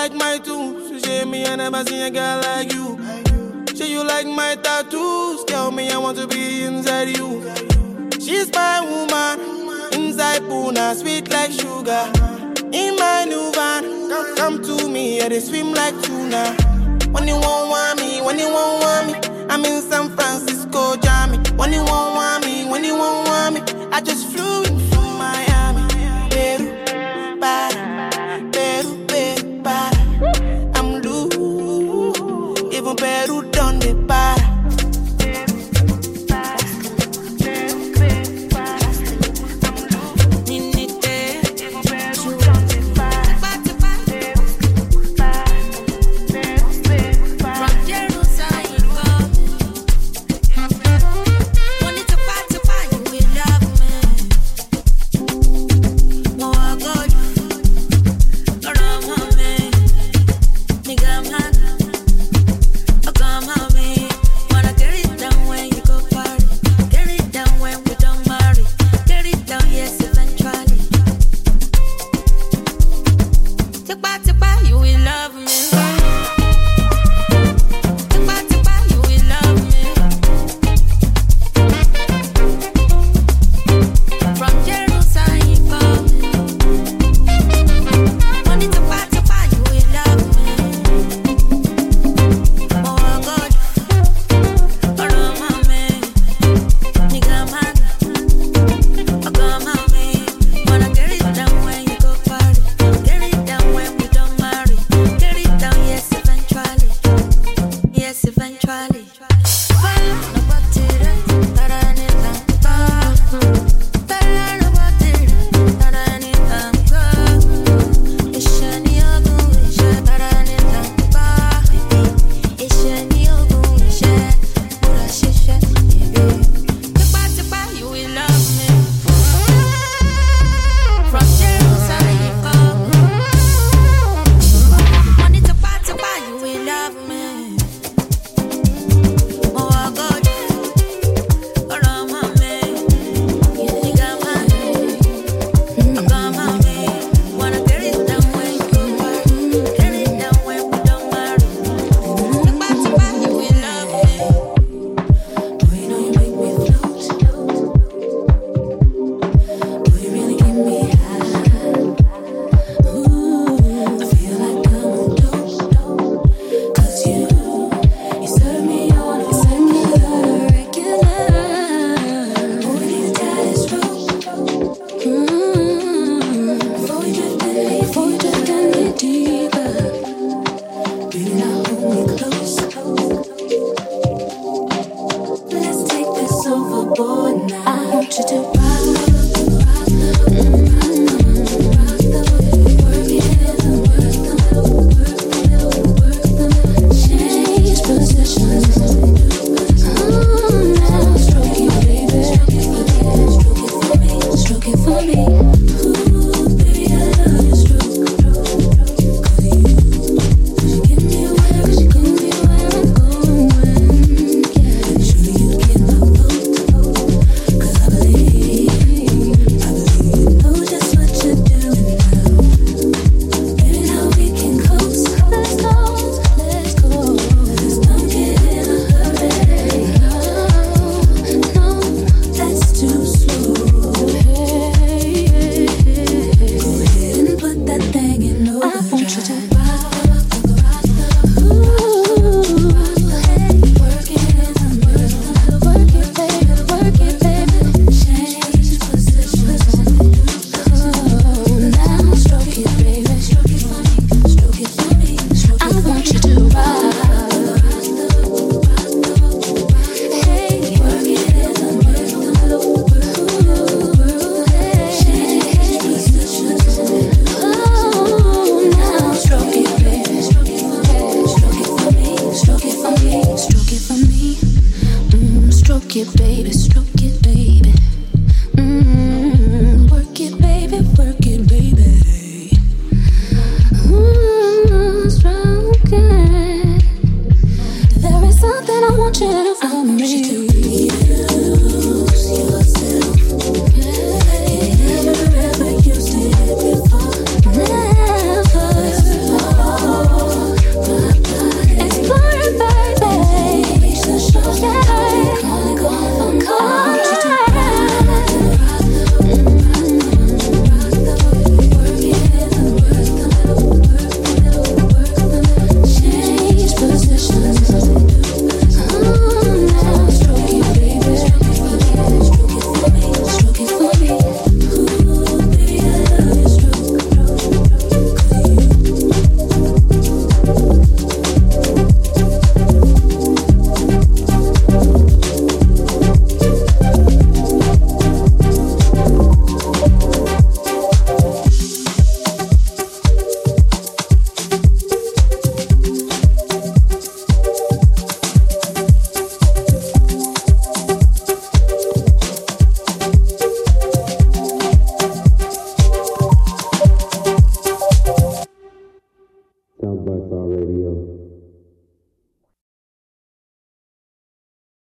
like 0.00 0.14
my 0.14 0.38
tunes, 0.38 0.88
she 0.88 0.98
said 0.98 1.28
me 1.28 1.44
I 1.44 1.56
never 1.56 1.84
seen 1.84 2.00
a 2.00 2.10
girl 2.10 2.40
like 2.40 2.72
you. 2.72 2.86
Say 3.76 3.92
you 3.92 4.02
like 4.02 4.26
my 4.26 4.56
tattoos, 4.56 5.44
tell 5.44 5.70
me 5.70 5.90
I 5.90 5.98
want 5.98 6.16
to 6.16 6.26
be 6.26 6.62
inside 6.62 7.10
you. 7.18 7.28
She's 8.18 8.50
my 8.50 8.80
woman, 8.80 9.36
inside 9.92 10.40
Puna, 10.48 10.94
sweet 10.94 11.28
like 11.28 11.52
sugar. 11.52 12.04
In 12.72 12.96
my 12.96 13.26
new 13.28 13.52
van, 13.52 13.84
come, 14.36 14.62
to 14.62 14.88
me, 14.88 15.18
yeah, 15.18 15.28
they 15.28 15.40
swim 15.40 15.74
like 15.74 16.00
tuna. 16.00 16.56
When 17.12 17.28
you 17.28 17.34
won't 17.34 17.68
want 17.68 18.00
me, 18.00 18.22
when 18.22 18.38
you 18.38 18.48
won't 18.48 18.82
want 18.82 19.06
me, 19.08 19.14
I'm 19.50 19.62
in 19.66 19.82
San 19.82 20.08
Francisco, 20.16 20.96
Jammy. 20.96 21.36
When 21.56 21.74
you 21.74 21.84
won't 21.84 22.14
want 22.14 22.46
me, 22.46 22.64
when 22.70 22.84
you 22.84 22.94
won't 22.94 23.28
want 23.28 23.54
me, 23.54 23.60
I 23.92 24.00
just 24.00 24.29